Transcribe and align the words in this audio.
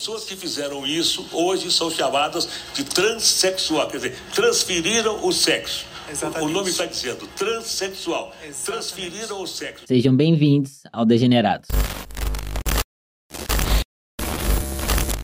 Pessoas 0.00 0.24
que 0.24 0.34
fizeram 0.34 0.86
isso 0.86 1.28
hoje 1.30 1.70
são 1.70 1.90
chamadas 1.90 2.48
de 2.72 2.84
transexual, 2.84 3.86
quer 3.86 3.98
dizer, 3.98 4.18
transferiram 4.34 5.22
o 5.22 5.30
sexo. 5.30 5.84
Exatamente. 6.10 6.50
O 6.50 6.54
nome 6.54 6.70
está 6.70 6.86
dizendo 6.86 7.26
transexual. 7.36 8.32
Exatamente. 8.42 8.64
Transferiram 8.64 9.42
o 9.42 9.46
sexo. 9.46 9.84
Sejam 9.86 10.16
bem-vindos 10.16 10.84
ao 10.90 11.04
Degenerados. 11.04 11.68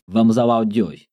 Vamos 0.07 0.37
ao 0.37 0.51
áudio 0.51 0.73
de 0.73 0.83
hoje. 0.83 1.06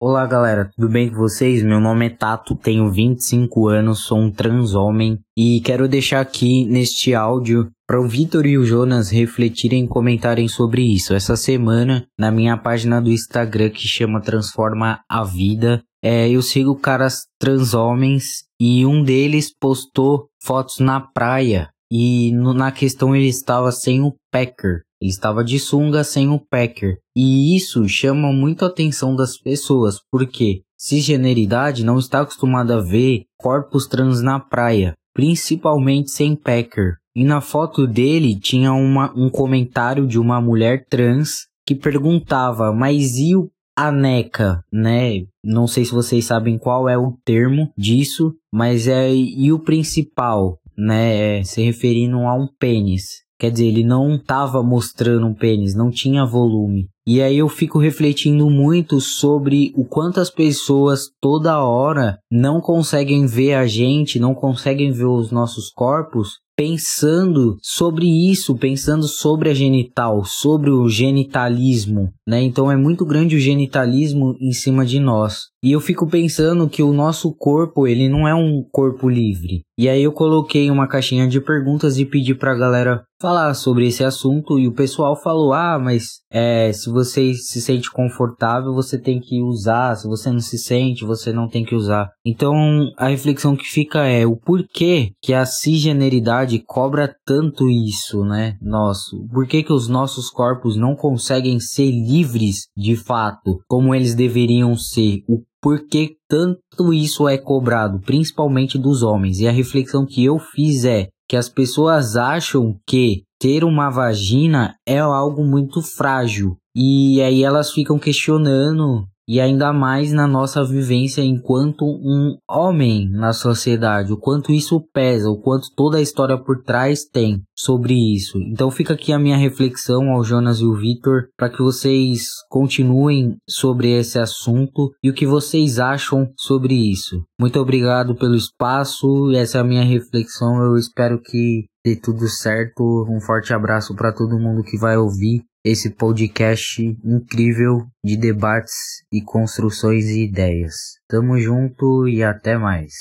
Olá 0.00 0.24
galera, 0.26 0.70
tudo 0.76 0.88
bem 0.88 1.10
com 1.10 1.16
vocês? 1.16 1.60
Meu 1.64 1.80
nome 1.80 2.06
é 2.06 2.10
Tato, 2.10 2.54
tenho 2.54 2.88
25 2.88 3.66
anos, 3.66 4.04
sou 4.04 4.16
um 4.16 4.30
trans 4.30 4.72
homem 4.72 5.18
e 5.36 5.60
quero 5.60 5.88
deixar 5.88 6.20
aqui 6.20 6.64
neste 6.66 7.16
áudio 7.16 7.68
para 7.84 8.00
o 8.00 8.06
Vitor 8.06 8.46
e 8.46 8.56
o 8.56 8.64
Jonas 8.64 9.10
refletirem 9.10 9.86
e 9.86 9.88
comentarem 9.88 10.46
sobre 10.46 10.82
isso. 10.82 11.14
Essa 11.14 11.36
semana, 11.36 12.06
na 12.16 12.30
minha 12.30 12.56
página 12.56 13.02
do 13.02 13.10
Instagram 13.10 13.70
que 13.70 13.88
chama 13.88 14.20
Transforma 14.20 15.00
a 15.10 15.24
Vida, 15.24 15.82
é, 16.00 16.30
eu 16.30 16.42
sigo 16.42 16.76
caras 16.76 17.24
trans 17.36 17.74
homens 17.74 18.44
e 18.60 18.86
um 18.86 19.02
deles 19.02 19.52
postou 19.52 20.28
fotos 20.40 20.78
na 20.78 21.00
praia 21.00 21.70
e 21.90 22.30
no, 22.34 22.54
na 22.54 22.70
questão 22.70 23.16
ele 23.16 23.26
estava 23.26 23.72
sem 23.72 24.00
o 24.00 24.14
packer. 24.30 24.82
Ele 25.00 25.10
estava 25.10 25.44
de 25.44 25.58
sunga 25.58 26.02
sem 26.02 26.28
o 26.28 26.38
packer. 26.38 26.98
E 27.16 27.56
isso 27.56 27.88
chama 27.88 28.32
muito 28.32 28.64
a 28.64 28.68
atenção 28.68 29.14
das 29.14 29.38
pessoas, 29.38 30.00
porque 30.10 30.62
cisgeneridade 30.76 31.84
não 31.84 31.98
está 31.98 32.20
acostumada 32.20 32.76
a 32.76 32.80
ver 32.80 33.24
corpos 33.38 33.86
trans 33.86 34.20
na 34.22 34.40
praia, 34.40 34.94
principalmente 35.14 36.10
sem 36.10 36.34
packer. 36.34 36.96
E 37.14 37.24
na 37.24 37.40
foto 37.40 37.86
dele 37.86 38.38
tinha 38.38 38.72
uma, 38.72 39.12
um 39.16 39.28
comentário 39.28 40.06
de 40.06 40.18
uma 40.18 40.40
mulher 40.40 40.84
trans 40.88 41.46
que 41.66 41.74
perguntava, 41.74 42.72
mas 42.72 43.16
e 43.18 43.36
o 43.36 43.50
aneca, 43.76 44.64
né? 44.72 45.24
Não 45.44 45.68
sei 45.68 45.84
se 45.84 45.92
vocês 45.92 46.24
sabem 46.24 46.58
qual 46.58 46.88
é 46.88 46.98
o 46.98 47.16
termo 47.24 47.70
disso, 47.76 48.34
mas 48.52 48.88
é 48.88 49.12
e 49.12 49.52
o 49.52 49.60
principal, 49.60 50.58
né? 50.76 51.38
É 51.38 51.42
se 51.44 51.62
referindo 51.62 52.18
a 52.18 52.34
um 52.34 52.48
pênis. 52.58 53.27
Quer 53.38 53.52
dizer, 53.52 53.66
ele 53.66 53.84
não 53.84 54.16
estava 54.16 54.62
mostrando 54.62 55.26
um 55.26 55.34
pênis, 55.34 55.74
não 55.74 55.90
tinha 55.90 56.26
volume. 56.26 56.88
E 57.06 57.22
aí 57.22 57.38
eu 57.38 57.48
fico 57.48 57.78
refletindo 57.78 58.50
muito 58.50 59.00
sobre 59.00 59.72
o 59.76 59.84
quanto 59.84 60.20
as 60.20 60.28
pessoas 60.28 61.08
toda 61.20 61.62
hora 61.62 62.18
não 62.30 62.60
conseguem 62.60 63.26
ver 63.26 63.54
a 63.54 63.66
gente, 63.66 64.18
não 64.18 64.34
conseguem 64.34 64.90
ver 64.90 65.06
os 65.06 65.30
nossos 65.30 65.70
corpos 65.70 66.40
pensando 66.58 67.56
sobre 67.62 68.04
isso, 68.04 68.56
pensando 68.56 69.06
sobre 69.06 69.48
a 69.48 69.54
genital, 69.54 70.24
sobre 70.24 70.70
o 70.70 70.88
genitalismo, 70.88 72.12
né? 72.26 72.42
Então 72.42 72.68
é 72.68 72.76
muito 72.76 73.06
grande 73.06 73.36
o 73.36 73.40
genitalismo 73.40 74.36
em 74.40 74.50
cima 74.50 74.84
de 74.84 74.98
nós. 74.98 75.44
E 75.62 75.72
eu 75.72 75.80
fico 75.80 76.06
pensando 76.06 76.68
que 76.68 76.82
o 76.82 76.92
nosso 76.92 77.34
corpo, 77.34 77.86
ele 77.86 78.08
não 78.08 78.28
é 78.28 78.34
um 78.34 78.62
corpo 78.70 79.08
livre. 79.08 79.62
E 79.76 79.88
aí 79.88 80.02
eu 80.02 80.12
coloquei 80.12 80.70
uma 80.70 80.88
caixinha 80.88 81.26
de 81.28 81.40
perguntas 81.40 81.98
e 81.98 82.04
pedi 82.04 82.34
pra 82.34 82.54
galera 82.54 83.04
falar 83.20 83.52
sobre 83.54 83.86
esse 83.86 84.04
assunto 84.04 84.58
e 84.58 84.68
o 84.68 84.72
pessoal 84.72 85.20
falou: 85.20 85.52
"Ah, 85.52 85.78
mas 85.78 86.20
é, 86.32 86.72
se 86.72 86.90
você 86.90 87.32
se 87.34 87.60
sente 87.60 87.90
confortável, 87.90 88.72
você 88.72 88.98
tem 88.98 89.20
que 89.20 89.40
usar, 89.40 89.96
se 89.96 90.06
você 90.06 90.30
não 90.30 90.40
se 90.40 90.58
sente, 90.58 91.04
você 91.04 91.32
não 91.32 91.48
tem 91.48 91.64
que 91.64 91.74
usar". 91.74 92.10
Então, 92.24 92.54
a 92.96 93.08
reflexão 93.08 93.56
que 93.56 93.64
fica 93.64 94.04
é 94.04 94.26
o 94.26 94.36
porquê 94.36 95.12
que 95.22 95.32
a 95.32 95.44
cisgeneridade 95.44 96.58
cobra 96.64 97.14
tanto 97.24 97.68
isso, 97.68 98.24
né? 98.24 98.56
Nosso, 98.60 99.26
por 99.32 99.46
que 99.46 99.62
que 99.62 99.72
os 99.72 99.88
nossos 99.88 100.30
corpos 100.30 100.76
não 100.76 100.94
conseguem 100.94 101.58
ser 101.60 101.90
livres 101.90 102.66
de 102.76 102.96
fato, 102.96 103.60
como 103.68 103.94
eles 103.94 104.14
deveriam 104.14 104.76
ser? 104.76 105.22
O 105.28 105.42
por 105.60 105.86
que 105.86 106.16
tanto 106.28 106.92
isso 106.92 107.28
é 107.28 107.36
cobrado, 107.36 108.00
principalmente 108.00 108.78
dos 108.78 109.02
homens? 109.02 109.40
E 109.40 109.48
a 109.48 109.52
reflexão 109.52 110.06
que 110.06 110.24
eu 110.24 110.38
fiz 110.38 110.84
é 110.84 111.08
que 111.28 111.36
as 111.36 111.48
pessoas 111.48 112.16
acham 112.16 112.76
que 112.86 113.22
ter 113.38 113.64
uma 113.64 113.90
vagina 113.90 114.74
é 114.86 114.98
algo 114.98 115.44
muito 115.44 115.82
frágil. 115.82 116.56
E 116.74 117.20
aí 117.20 117.42
elas 117.42 117.72
ficam 117.72 117.98
questionando 117.98 119.04
e 119.28 119.38
ainda 119.40 119.72
mais 119.74 120.10
na 120.10 120.26
nossa 120.26 120.64
vivência 120.64 121.20
enquanto 121.20 121.84
um 121.84 122.38
homem 122.48 123.10
na 123.10 123.34
sociedade, 123.34 124.10
o 124.10 124.16
quanto 124.16 124.50
isso 124.50 124.80
pesa, 124.92 125.28
o 125.28 125.38
quanto 125.38 125.68
toda 125.76 125.98
a 125.98 126.00
história 126.00 126.38
por 126.38 126.62
trás 126.62 127.04
tem 127.04 127.42
sobre 127.54 127.92
isso. 127.94 128.38
Então 128.50 128.70
fica 128.70 128.94
aqui 128.94 129.12
a 129.12 129.18
minha 129.18 129.36
reflexão 129.36 130.10
ao 130.10 130.24
Jonas 130.24 130.60
e 130.60 130.64
o 130.64 130.74
Victor 130.74 131.28
para 131.36 131.50
que 131.50 131.62
vocês 131.62 132.28
continuem 132.48 133.36
sobre 133.46 133.90
esse 133.90 134.18
assunto 134.18 134.92
e 135.02 135.10
o 135.10 135.14
que 135.14 135.26
vocês 135.26 135.78
acham 135.78 136.28
sobre 136.38 136.74
isso. 136.74 137.22
Muito 137.38 137.60
obrigado 137.60 138.14
pelo 138.14 138.34
espaço, 138.34 139.30
essa 139.34 139.58
é 139.58 139.60
a 139.60 139.64
minha 139.64 139.84
reflexão. 139.84 140.62
Eu 140.62 140.76
espero 140.76 141.20
que 141.20 141.66
dê 141.84 141.96
tudo 141.96 142.26
certo. 142.28 143.06
Um 143.08 143.20
forte 143.20 143.52
abraço 143.52 143.94
para 143.94 144.12
todo 144.12 144.38
mundo 144.38 144.62
que 144.62 144.78
vai 144.78 144.96
ouvir 144.96 145.42
esse 145.68 145.90
podcast 145.90 146.82
incrível 147.04 147.86
de 148.02 148.16
debates 148.16 149.02
e 149.12 149.20
construções 149.20 150.06
e 150.06 150.24
ideias. 150.24 150.74
Tamo 151.06 151.38
junto 151.38 152.08
e 152.08 152.22
até 152.22 152.56
mais. 152.56 152.94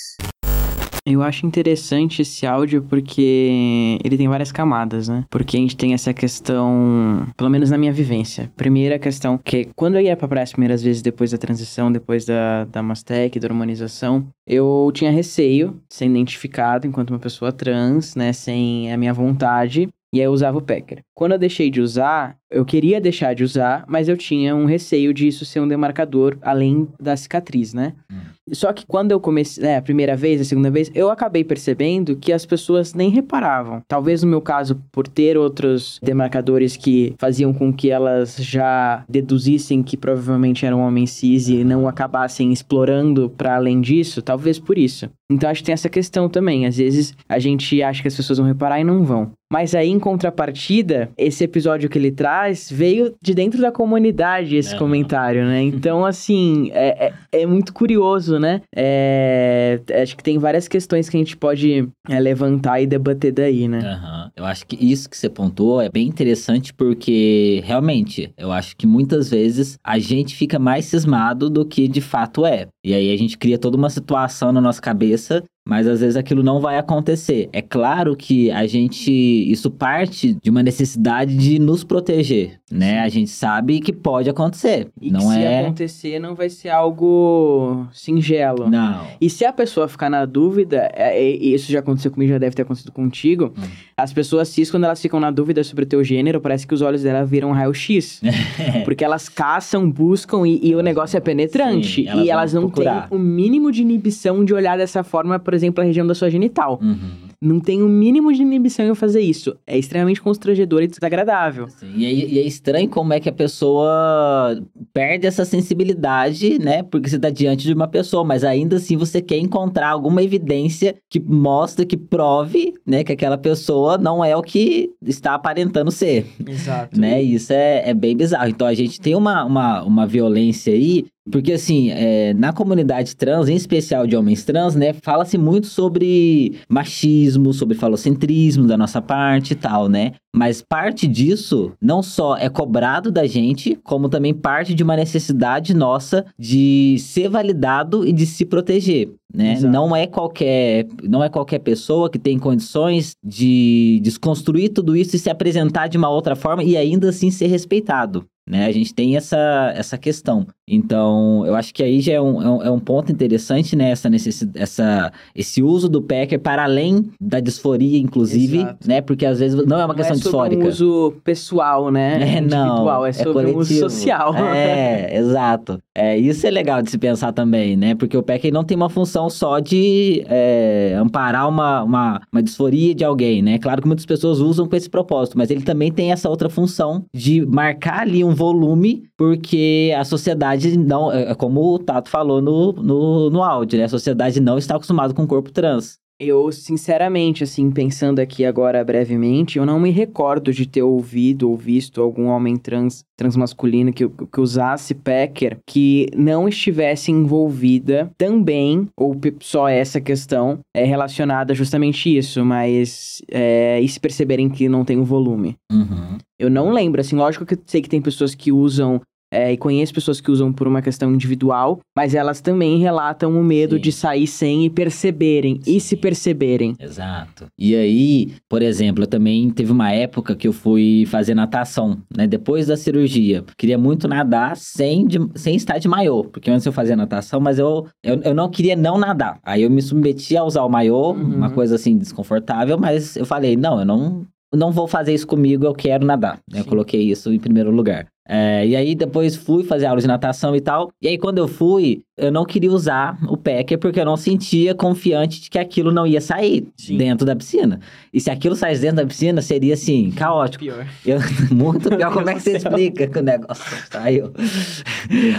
Eu 1.05 1.23
acho 1.23 1.45
interessante 1.45 2.21
esse 2.21 2.45
áudio 2.45 2.83
porque 2.83 3.97
ele 4.03 4.17
tem 4.17 4.27
várias 4.27 4.51
camadas, 4.51 5.07
né? 5.07 5.23
Porque 5.29 5.55
a 5.55 5.59
gente 5.61 5.77
tem 5.77 5.93
essa 5.93 6.13
questão, 6.13 7.25
pelo 7.37 7.49
menos 7.49 7.71
na 7.71 7.77
minha 7.77 7.93
vivência. 7.93 8.51
Primeira 8.57 8.99
questão, 8.99 9.37
que 9.37 9.69
quando 9.73 9.95
eu 9.95 10.01
ia 10.01 10.17
pra 10.17 10.27
praia 10.27 10.43
as 10.43 10.51
primeiras 10.51 10.83
vezes 10.83 11.01
depois 11.01 11.31
da 11.31 11.37
transição, 11.37 11.89
depois 11.89 12.25
da, 12.25 12.65
da 12.65 12.83
Mastec, 12.83 13.39
da 13.39 13.47
hormonização, 13.47 14.27
eu 14.45 14.91
tinha 14.93 15.09
receio 15.09 15.81
de 15.89 15.95
ser 15.95 16.07
identificado 16.07 16.85
enquanto 16.85 17.11
uma 17.11 17.19
pessoa 17.19 17.53
trans, 17.53 18.13
né? 18.13 18.33
Sem 18.33 18.91
a 18.91 18.97
minha 18.97 19.13
vontade. 19.13 19.87
E 20.13 20.19
aí 20.19 20.25
eu 20.25 20.33
usava 20.33 20.57
o 20.57 20.61
Packer. 20.61 21.06
Quando 21.17 21.31
eu 21.31 21.39
deixei 21.39 21.71
de 21.71 21.81
usar, 21.81 22.37
eu 22.47 22.63
queria 22.63 23.01
deixar 23.01 23.33
de 23.33 23.43
usar, 23.43 23.83
mas 23.87 24.07
eu 24.07 24.15
tinha 24.15 24.55
um 24.55 24.65
receio 24.65 25.11
disso 25.11 25.45
ser 25.45 25.59
um 25.59 25.67
demarcador 25.67 26.37
além 26.43 26.87
da 26.99 27.17
cicatriz, 27.17 27.73
né? 27.73 27.93
Hum. 28.11 28.17
Só 28.53 28.71
que 28.71 28.85
quando 28.85 29.11
eu 29.11 29.19
comecei, 29.19 29.63
né, 29.63 29.77
a 29.77 29.81
primeira 29.81 30.15
vez, 30.15 30.39
a 30.39 30.45
segunda 30.45 30.69
vez, 30.69 30.89
eu 30.95 31.09
acabei 31.09 31.43
percebendo 31.43 32.15
que 32.15 32.31
as 32.31 32.45
pessoas 32.45 32.93
nem 32.93 33.09
reparavam. 33.09 33.81
Talvez 33.87 34.23
no 34.23 34.29
meu 34.29 34.41
caso, 34.41 34.81
por 34.91 35.07
ter 35.07 35.37
outros 35.37 35.99
demarcadores 36.01 36.77
que 36.77 37.13
faziam 37.17 37.51
com 37.51 37.73
que 37.73 37.89
elas 37.89 38.37
já 38.37 39.03
deduzissem 39.09 39.83
que 39.83 39.97
provavelmente 39.97 40.65
eram 40.65 40.79
homens 40.81 41.09
cis 41.09 41.49
e 41.49 41.63
não 41.63 41.87
acabassem 41.87 42.53
explorando 42.53 43.29
para 43.29 43.55
além 43.55 43.81
disso, 43.81 44.21
talvez 44.21 44.59
por 44.59 44.77
isso. 44.77 45.09
Então 45.29 45.49
acho 45.49 45.61
que 45.61 45.65
tem 45.65 45.73
essa 45.73 45.89
questão 45.89 46.29
também. 46.29 46.65
Às 46.65 46.77
vezes 46.77 47.13
a 47.27 47.39
gente 47.39 47.83
acha 47.83 48.01
que 48.01 48.07
as 48.07 48.15
pessoas 48.15 48.39
vão 48.39 48.47
reparar 48.47 48.79
e 48.79 48.83
não 48.83 49.03
vão. 49.03 49.31
Mas 49.51 49.73
aí, 49.73 49.89
em 49.89 49.99
contrapartida, 49.99 51.06
esse 51.17 51.43
episódio 51.43 51.89
que 51.89 51.97
ele 51.97 52.11
traz 52.11 52.71
veio 52.71 53.13
de 53.21 53.33
dentro 53.33 53.61
da 53.61 53.71
comunidade, 53.71 54.55
esse 54.55 54.75
é. 54.75 54.77
comentário, 54.77 55.45
né? 55.45 55.63
Então, 55.77 56.05
assim, 56.05 56.71
é, 56.73 57.07
é, 57.07 57.41
é 57.41 57.45
muito 57.45 57.71
curioso, 57.71 58.39
né? 58.39 58.61
É, 58.75 59.79
acho 60.01 60.17
que 60.17 60.23
tem 60.23 60.37
várias 60.37 60.67
questões 60.67 61.07
que 61.07 61.15
a 61.15 61.19
gente 61.19 61.37
pode 61.37 61.87
é, 62.09 62.19
levantar 62.19 62.81
e 62.81 62.87
debater 62.87 63.31
daí, 63.31 63.67
né? 63.67 63.79
Uhum. 63.79 64.31
Eu 64.35 64.45
acho 64.45 64.65
que 64.65 64.75
isso 64.75 65.09
que 65.09 65.15
você 65.15 65.29
pontuou 65.29 65.79
é 65.81 65.89
bem 65.89 66.07
interessante 66.07 66.73
porque, 66.73 67.61
realmente, 67.63 68.31
eu 68.37 68.51
acho 68.51 68.75
que 68.75 68.87
muitas 68.87 69.29
vezes 69.29 69.77
a 69.83 69.99
gente 69.99 70.35
fica 70.35 70.57
mais 70.57 70.85
cismado 70.85 71.49
do 71.49 71.65
que 71.65 71.87
de 71.87 72.01
fato 72.01 72.45
é. 72.45 72.67
E 72.83 72.93
aí 72.93 73.13
a 73.13 73.17
gente 73.17 73.37
cria 73.37 73.57
toda 73.57 73.77
uma 73.77 73.89
situação 73.89 74.51
na 74.51 74.61
nossa 74.61 74.81
cabeça 74.81 75.43
mas 75.67 75.85
às 75.85 75.99
vezes 75.99 76.15
aquilo 76.15 76.41
não 76.41 76.61
vai 76.61 76.77
acontecer. 76.77 77.49
É 77.51 77.61
claro 77.61 78.15
que 78.15 78.49
a 78.49 78.65
gente. 78.65 79.11
Isso 79.11 79.69
parte 79.69 80.33
de 80.41 80.49
uma 80.49 80.63
necessidade 80.63 81.35
de 81.35 81.59
nos 81.59 81.83
proteger, 81.83 82.59
né? 82.71 83.01
A 83.01 83.09
gente 83.09 83.29
sabe 83.29 83.81
que 83.81 83.91
pode 83.91 84.29
acontecer. 84.29 84.87
E 85.01 85.11
não 85.11 85.19
que 85.19 85.37
é... 85.37 85.59
se 85.59 85.65
acontecer, 85.65 86.19
não 86.19 86.35
vai 86.35 86.49
ser 86.49 86.69
algo 86.69 87.85
singelo. 87.91 88.69
Não. 88.69 89.05
E 89.19 89.29
se 89.29 89.43
a 89.43 89.51
pessoa 89.51 89.89
ficar 89.89 90.09
na 90.09 90.25
dúvida, 90.25 90.89
é, 90.93 91.21
é, 91.21 91.29
isso 91.31 91.69
já 91.69 91.79
aconteceu 91.79 92.11
comigo, 92.11 92.31
já 92.31 92.37
deve 92.37 92.55
ter 92.55 92.61
acontecido 92.61 92.93
contigo. 92.93 93.53
Hum. 93.57 93.63
As 93.97 94.13
pessoas 94.13 94.47
cis, 94.47 94.71
quando 94.71 94.85
elas 94.85 95.01
ficam 95.01 95.19
na 95.19 95.31
dúvida 95.31 95.63
sobre 95.65 95.83
o 95.83 95.87
teu 95.87 96.01
gênero, 96.01 96.39
parece 96.39 96.65
que 96.65 96.73
os 96.73 96.81
olhos 96.81 97.03
dela 97.03 97.25
viram 97.25 97.51
raio-x. 97.51 98.21
porque 98.85 99.03
elas 99.03 99.27
caçam, 99.27 99.89
buscam 99.89 100.47
e, 100.47 100.69
e 100.69 100.75
o 100.75 100.81
negócio 100.81 101.17
é 101.17 101.19
penetrante. 101.19 102.03
Sim, 102.03 102.07
elas 102.07 102.25
e 102.25 102.29
elas 102.29 102.53
não 102.53 102.61
procurar. 102.69 103.09
têm 103.09 103.17
o 103.17 103.21
mínimo 103.21 103.69
de 103.69 103.81
inibição 103.81 104.45
de 104.45 104.53
olhar 104.53 104.77
dessa 104.77 105.03
forma, 105.03 105.37
por 105.37 105.56
exemplo, 105.57 105.83
a 105.83 105.85
região 105.85 106.07
da 106.07 106.15
sua 106.15 106.29
genital. 106.29 106.79
Uhum. 106.81 107.27
não 107.41 107.59
tem 107.59 107.83
o 107.83 107.85
um 107.85 107.89
mínimo 107.89 108.33
de 108.33 108.41
inibição 108.41 108.87
em 108.87 108.95
fazer 108.95 109.21
isso. 109.21 109.55
É 109.65 109.77
extremamente 109.77 110.21
constrangedor 110.21 110.81
e 110.81 110.87
desagradável. 110.87 111.67
Sim, 111.69 111.93
e, 111.95 112.05
é, 112.05 112.13
e, 112.13 112.39
é, 112.39 112.41
estranho 112.43 112.89
como 112.89 113.13
é 113.13 113.19
que 113.19 113.29
a 113.29 113.33
pessoa 113.33 114.59
perde 114.93 115.27
essa 115.27 115.45
sensibilidade, 115.45 116.57
né? 116.59 116.83
Porque 116.83 117.09
você 117.09 117.19
tá 117.19 117.29
diante 117.29 117.65
de 117.65 117.73
uma 117.73 117.87
pessoa, 117.87 118.23
mas 118.23 118.43
ainda 118.43 118.77
assim 118.77 118.97
você 118.97 119.21
quer 119.21 119.37
encontrar 119.37 119.89
alguma 119.89 120.23
evidência 120.23 120.95
que 121.09 121.19
mostre, 121.19 121.85
que 121.85 121.97
prove, 121.97 122.73
né, 122.85 123.03
que 123.03 123.11
aquela 123.11 123.37
pessoa 123.37 123.97
não 123.97 124.23
é 124.23 124.35
o 124.35 124.41
que 124.41 124.89
está 125.05 125.33
aparentando 125.33 125.91
ser. 125.91 126.25
Exato. 126.47 126.99
Né? 126.99 127.21
Isso 127.21 127.53
é, 127.53 127.89
é 127.89 127.93
bem 127.93 128.15
bizarro. 128.15 128.49
Então 128.49 128.67
a 128.67 128.73
gente 128.73 128.99
tem 128.99 129.15
uma, 129.15 129.43
uma, 129.45 129.83
uma 129.83 130.07
violência 130.07 130.73
aí 130.73 131.05
porque, 131.31 131.53
assim, 131.53 131.89
é, 131.89 132.33
na 132.33 132.53
comunidade 132.53 133.15
trans, 133.15 133.49
em 133.49 133.55
especial 133.55 134.07
de 134.07 134.15
homens 134.15 134.43
trans, 134.43 134.75
né, 134.75 134.93
fala-se 135.01 135.37
muito 135.37 135.67
sobre 135.67 136.55
machismo, 136.69 137.53
sobre 137.53 137.75
falocentrismo 137.75 138.65
da 138.65 138.77
nossa 138.77 139.01
parte 139.01 139.51
e 139.51 139.55
tal, 139.55 139.87
né? 139.87 140.13
Mas 140.33 140.61
parte 140.61 141.07
disso 141.07 141.71
não 141.81 142.03
só 142.03 142.37
é 142.37 142.47
cobrado 142.47 143.11
da 143.11 143.25
gente, 143.25 143.75
como 143.83 144.07
também 144.07 144.33
parte 144.33 144.73
de 144.73 144.83
uma 144.83 144.95
necessidade 144.95 145.73
nossa 145.73 146.25
de 146.37 146.97
ser 146.99 147.27
validado 147.27 148.05
e 148.05 148.13
de 148.13 148.25
se 148.25 148.45
proteger. 148.45 149.09
Né? 149.37 149.59
Não 149.59 149.95
é 149.95 150.07
qualquer 150.07 150.87
não 151.03 151.23
é 151.23 151.29
qualquer 151.29 151.59
pessoa 151.59 152.09
que 152.09 152.17
tem 152.17 152.39
condições 152.39 153.11
de 153.23 153.99
desconstruir 154.01 154.69
tudo 154.69 154.95
isso 154.95 155.15
e 155.15 155.19
se 155.19 155.29
apresentar 155.29 155.85
de 155.85 155.95
uma 155.95 156.09
outra 156.09 156.35
forma 156.35 156.63
e 156.63 156.75
ainda 156.75 157.09
assim 157.09 157.29
ser 157.29 157.45
respeitado 157.45 158.25
né? 158.47 158.65
A 158.65 158.71
gente 158.71 158.93
tem 158.93 159.17
essa, 159.17 159.73
essa 159.75 159.97
questão. 159.97 160.47
Então, 160.65 161.45
eu 161.45 161.53
acho 161.53 161.73
que 161.73 161.83
aí 161.83 161.99
já 161.99 162.13
é 162.13 162.21
um, 162.21 162.41
é 162.41 162.49
um, 162.49 162.63
é 162.63 162.71
um 162.71 162.79
ponto 162.79 163.11
interessante, 163.11 163.75
né? 163.75 163.91
Essa 163.91 164.09
necessidade, 164.09 164.57
essa, 164.61 165.11
esse 165.35 165.61
uso 165.61 165.89
do 165.89 166.01
Packer 166.01 166.39
para 166.39 166.63
além 166.63 167.11
da 167.19 167.41
disforia, 167.41 167.99
inclusive, 167.99 168.59
Exato. 168.59 168.87
né? 168.87 169.01
Porque 169.01 169.25
às 169.25 169.39
vezes 169.39 169.65
não 169.65 169.77
é 169.77 169.85
uma 169.85 169.87
não 169.89 169.95
questão 169.95 170.15
é 170.15 170.19
disfórica. 170.19 170.63
um 170.63 170.67
uso 170.67 171.13
pessoal, 171.23 171.91
né? 171.91 172.17
É, 172.37 172.41
não. 172.41 173.05
É 173.05 173.13
sobre 173.13 173.49
é 173.49 173.53
um 173.53 173.57
uso 173.57 173.73
social. 173.79 174.33
É, 174.35 175.15
exato. 175.17 175.79
É, 175.95 176.17
isso 176.17 176.45
é 176.45 176.51
legal 176.51 176.81
de 176.81 176.91
se 176.91 176.97
pensar 176.97 177.31
também, 177.31 177.75
né? 177.75 177.95
Porque 177.95 178.15
o 178.15 178.23
Packer 178.23 178.53
não 178.53 178.63
tem 178.63 178.77
uma 178.77 178.89
função 178.89 179.26
só 179.29 179.59
de 179.59 180.23
é, 180.27 180.95
amparar 180.99 181.47
uma, 181.47 181.83
uma, 181.83 182.21
uma 182.31 182.43
disforia 182.43 182.93
de 182.93 183.03
alguém, 183.03 183.41
né? 183.41 183.57
Claro 183.57 183.81
que 183.81 183.87
muitas 183.87 184.05
pessoas 184.05 184.39
usam 184.39 184.67
com 184.67 184.75
esse 184.75 184.89
propósito, 184.89 185.37
mas 185.37 185.49
ele 185.49 185.61
também 185.61 185.91
tem 185.91 186.11
essa 186.11 186.29
outra 186.29 186.49
função 186.49 187.05
de 187.13 187.45
marcar 187.45 188.01
ali 188.01 188.23
um 188.23 188.33
volume, 188.33 189.03
porque 189.17 189.93
a 189.97 190.03
sociedade 190.03 190.77
não, 190.77 191.11
é, 191.11 191.31
é 191.31 191.35
como 191.35 191.61
o 191.73 191.79
Tato 191.79 192.09
falou 192.09 192.41
no, 192.41 192.73
no, 192.73 193.29
no 193.29 193.43
áudio, 193.43 193.79
né? 193.79 193.85
A 193.85 193.89
sociedade 193.89 194.39
não 194.39 194.57
está 194.57 194.75
acostumada 194.75 195.13
com 195.13 195.23
o 195.23 195.27
corpo 195.27 195.51
trans. 195.51 195.97
Eu, 196.19 196.51
sinceramente, 196.51 197.43
assim, 197.43 197.69
pensando 197.69 198.19
aqui 198.19 198.43
agora 198.43 198.83
brevemente, 198.83 199.59
eu 199.59 199.65
não 199.65 199.79
me 199.79 199.91
recordo 199.91 200.51
de 200.51 200.65
ter 200.65 200.81
ouvido 200.81 201.49
ou 201.49 201.55
visto 201.55 202.01
algum 202.01 202.25
homem 202.25 202.57
trans, 202.57 203.03
transmasculino 203.15 203.93
que, 203.93 204.07
que 204.09 204.41
usasse 204.41 204.95
Packer 204.95 205.59
que 205.65 206.07
não 206.15 206.47
estivesse 206.47 207.11
envolvida 207.11 208.11
também, 208.17 208.87
ou 208.97 209.15
só 209.39 209.69
essa 209.69 210.01
questão, 210.01 210.59
é 210.75 210.83
relacionada 210.83 211.53
a 211.53 211.55
justamente 211.55 212.17
isso, 212.17 212.43
mas 212.43 213.21
é, 213.29 213.79
e 213.79 213.87
se 213.87 213.99
perceberem 213.99 214.49
que 214.49 214.67
não 214.67 214.83
tem 214.83 214.97
o 214.97 215.05
volume. 215.05 215.55
Uhum. 215.71 216.17
Eu 216.39 216.49
não 216.49 216.71
lembro, 216.71 216.99
assim, 216.99 217.15
lógico 217.15 217.45
que 217.45 217.53
eu 217.53 217.59
sei 217.65 217.81
que 217.81 217.89
tem 217.89 218.01
pessoas 218.01 218.33
que 218.33 218.51
usam 218.51 218.99
é, 219.31 219.51
e 219.51 219.57
conheço 219.57 219.93
pessoas 219.93 220.21
que 220.21 220.31
usam 220.31 220.51
por 220.53 220.67
uma 220.67 220.81
questão 220.81 221.13
individual, 221.13 221.79
mas 221.95 222.15
elas 222.15 222.41
também 222.41 222.79
relatam 222.79 223.39
o 223.39 223.43
medo 223.43 223.75
Sim. 223.75 223.81
de 223.81 223.91
sair 223.91 224.27
sem 224.27 224.65
e 224.65 224.69
perceberem, 224.69 225.59
Sim. 225.61 225.75
e 225.75 225.79
se 225.79 225.95
perceberem. 225.95 226.75
Exato. 226.79 227.45
E 227.57 227.75
aí, 227.75 228.33
por 228.49 228.61
exemplo, 228.61 229.03
eu 229.03 229.07
também 229.07 229.49
teve 229.49 229.71
uma 229.71 229.91
época 229.91 230.35
que 230.35 230.47
eu 230.47 230.53
fui 230.53 231.05
fazer 231.07 231.33
natação, 231.33 231.97
né? 232.15 232.27
Depois 232.27 232.67
da 232.67 232.77
cirurgia. 232.77 233.43
Queria 233.57 233.77
muito 233.77 234.07
nadar 234.07 234.55
sem, 234.55 235.05
de, 235.05 235.19
sem 235.35 235.55
estar 235.55 235.77
de 235.77 235.87
maiô, 235.87 236.23
porque 236.23 236.49
antes 236.49 236.65
eu 236.65 236.71
fazia 236.71 236.95
natação, 236.95 237.39
mas 237.39 237.59
eu, 237.59 237.87
eu, 238.03 238.21
eu 238.21 238.33
não 238.33 238.49
queria 238.49 238.75
não 238.75 238.97
nadar. 238.97 239.39
Aí 239.43 239.63
eu 239.63 239.69
me 239.69 239.81
submeti 239.81 240.37
a 240.37 240.43
usar 240.43 240.63
o 240.63 240.69
maiô, 240.69 241.11
uhum. 241.11 241.35
uma 241.35 241.49
coisa 241.49 241.75
assim 241.75 241.97
desconfortável, 241.97 242.77
mas 242.77 243.15
eu 243.15 243.25
falei, 243.25 243.55
não, 243.55 243.79
eu 243.79 243.85
não, 243.85 244.25
não 244.53 244.71
vou 244.71 244.87
fazer 244.87 245.13
isso 245.13 245.27
comigo, 245.27 245.65
eu 245.65 245.73
quero 245.73 246.05
nadar. 246.05 246.39
Eu 246.53 246.65
coloquei 246.65 247.01
isso 247.01 247.31
em 247.33 247.39
primeiro 247.39 247.71
lugar. 247.71 248.07
É, 248.27 248.67
e 248.67 248.75
aí 248.75 248.93
depois 248.93 249.35
fui 249.35 249.63
fazer 249.63 249.85
aula 249.85 250.01
de 250.01 250.07
natação 250.07 250.55
e 250.55 250.61
tal. 250.61 250.91
E 251.01 251.07
aí 251.07 251.17
quando 251.17 251.37
eu 251.37 251.47
fui, 251.47 252.01
eu 252.17 252.31
não 252.31 252.43
queria 252.43 252.71
usar 252.71 253.17
o 253.29 253.37
packer 253.37 253.77
porque 253.77 253.99
eu 253.99 254.05
não 254.05 254.17
sentia 254.17 254.75
confiante 254.75 255.39
de 255.39 255.49
que 255.49 255.57
aquilo 255.57 255.91
não 255.91 256.05
ia 256.05 256.19
sair 256.19 256.67
Sim. 256.75 256.97
dentro 256.97 257.25
da 257.25 257.35
piscina. 257.35 257.79
E 258.11 258.19
se 258.19 258.29
aquilo 258.29 258.55
saísse 258.55 258.81
dentro 258.81 258.97
da 258.97 259.05
piscina, 259.05 259.41
seria 259.41 259.75
assim, 259.75 260.11
caótico. 260.11 260.63
Pior. 260.63 260.85
Eu, 261.05 261.19
muito 261.55 261.89
pior. 261.89 262.11
Como 262.11 262.29
é 262.29 262.33
que 262.33 262.41
você 262.41 262.57
explica 262.57 263.07
que 263.07 263.19
o 263.19 263.23
negócio 263.23 263.63
saiu? 263.89 264.33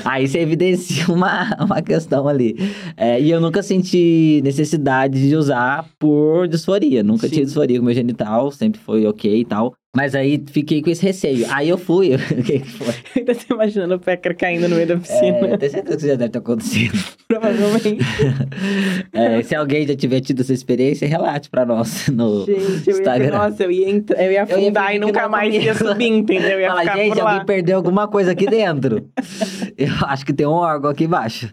aí 0.05 0.27
você 0.27 0.39
evidencia 0.39 1.07
uma, 1.13 1.57
uma 1.61 1.83
questão 1.83 2.27
ali. 2.27 2.57
É, 2.97 3.21
e 3.21 3.31
eu 3.31 3.41
nunca 3.41 3.63
senti 3.63 4.41
necessidade 4.43 5.29
de 5.29 5.37
usar 5.37 5.87
por 5.99 6.49
disforia. 6.49 7.03
Nunca 7.03 7.27
Sim. 7.27 7.35
tive 7.35 7.47
disforia 7.47 7.79
com 7.79 7.85
meu 7.85 7.95
genital, 7.95 8.51
sempre 8.51 8.81
foi 8.81 9.07
ok 9.07 9.41
e 9.41 9.45
tal. 9.45 9.75
Mas 9.97 10.15
aí 10.15 10.43
fiquei 10.51 10.83
com 10.83 10.91
esse 10.91 11.03
receio. 11.03 11.47
Aí 11.51 11.69
eu 11.69 11.79
fui. 11.79 12.11
O 12.39 12.43
que, 12.43 12.61
foi? 12.61 12.95
Ainda 13.17 13.35
tô 13.35 13.55
imaginando 13.55 13.95
o 13.95 13.99
Pecker 13.99 14.37
caindo 14.37 14.69
no 14.69 14.77
meio 14.77 14.87
da 14.87 14.97
piscina. 14.97 15.39
É, 15.39 15.57
tenho 15.57 15.73
certeza 15.73 15.83
que 15.83 15.97
isso 15.97 16.07
já 16.07 16.15
deve 16.15 16.31
ter 16.31 16.39
acontecido. 16.39 16.99
Provavelmente. 17.27 17.99
é, 19.13 19.43
se 19.43 19.55
alguém 19.55 19.87
já 19.87 19.97
tiver 19.97 20.21
tido 20.21 20.41
essa 20.41 20.53
experiência, 20.53 21.09
relate 21.09 21.51
pra 21.51 21.65
nós 21.65 22.09
no 22.09 22.45
gente, 22.45 22.91
Instagram. 22.91 23.27
Eu 23.27 23.33
ia, 23.33 23.39
nossa, 23.39 23.65
eu 23.65 23.71
ia, 23.71 23.91
entra, 23.91 24.23
eu 24.23 24.33
ia 24.33 24.43
afundar 24.45 24.87
eu 24.87 24.91
ia 24.91 24.97
e 24.97 24.99
nunca 24.99 25.29
mais 25.29 25.55
ia 25.55 25.75
subir, 25.75 26.07
entendeu? 26.07 26.51
Eu 26.51 26.61
ia 26.61 26.69
Fala, 26.69 26.97
gente, 26.97 27.21
alguém 27.21 27.47
perdeu 27.47 27.77
alguma 27.77 28.07
coisa 28.07 28.33
aqui 28.33 28.47
dentro. 28.47 29.09
eu 29.77 29.93
acho 30.07 30.25
que 30.25 30.33
tem 30.33 30.47
um 30.47 30.53
órgão 30.53 30.91
aqui 30.91 31.05
embaixo. 31.05 31.53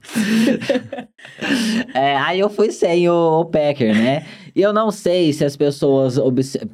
é, 1.93 2.15
aí 2.17 2.39
eu 2.39 2.49
fui 2.49 2.71
sem 2.71 3.09
o, 3.09 3.39
o 3.39 3.45
Packer, 3.45 3.95
né? 3.95 4.25
E 4.55 4.61
eu 4.61 4.71
não 4.71 4.89
sei 4.89 5.33
se 5.33 5.43
as 5.43 5.57
pessoas 5.57 6.17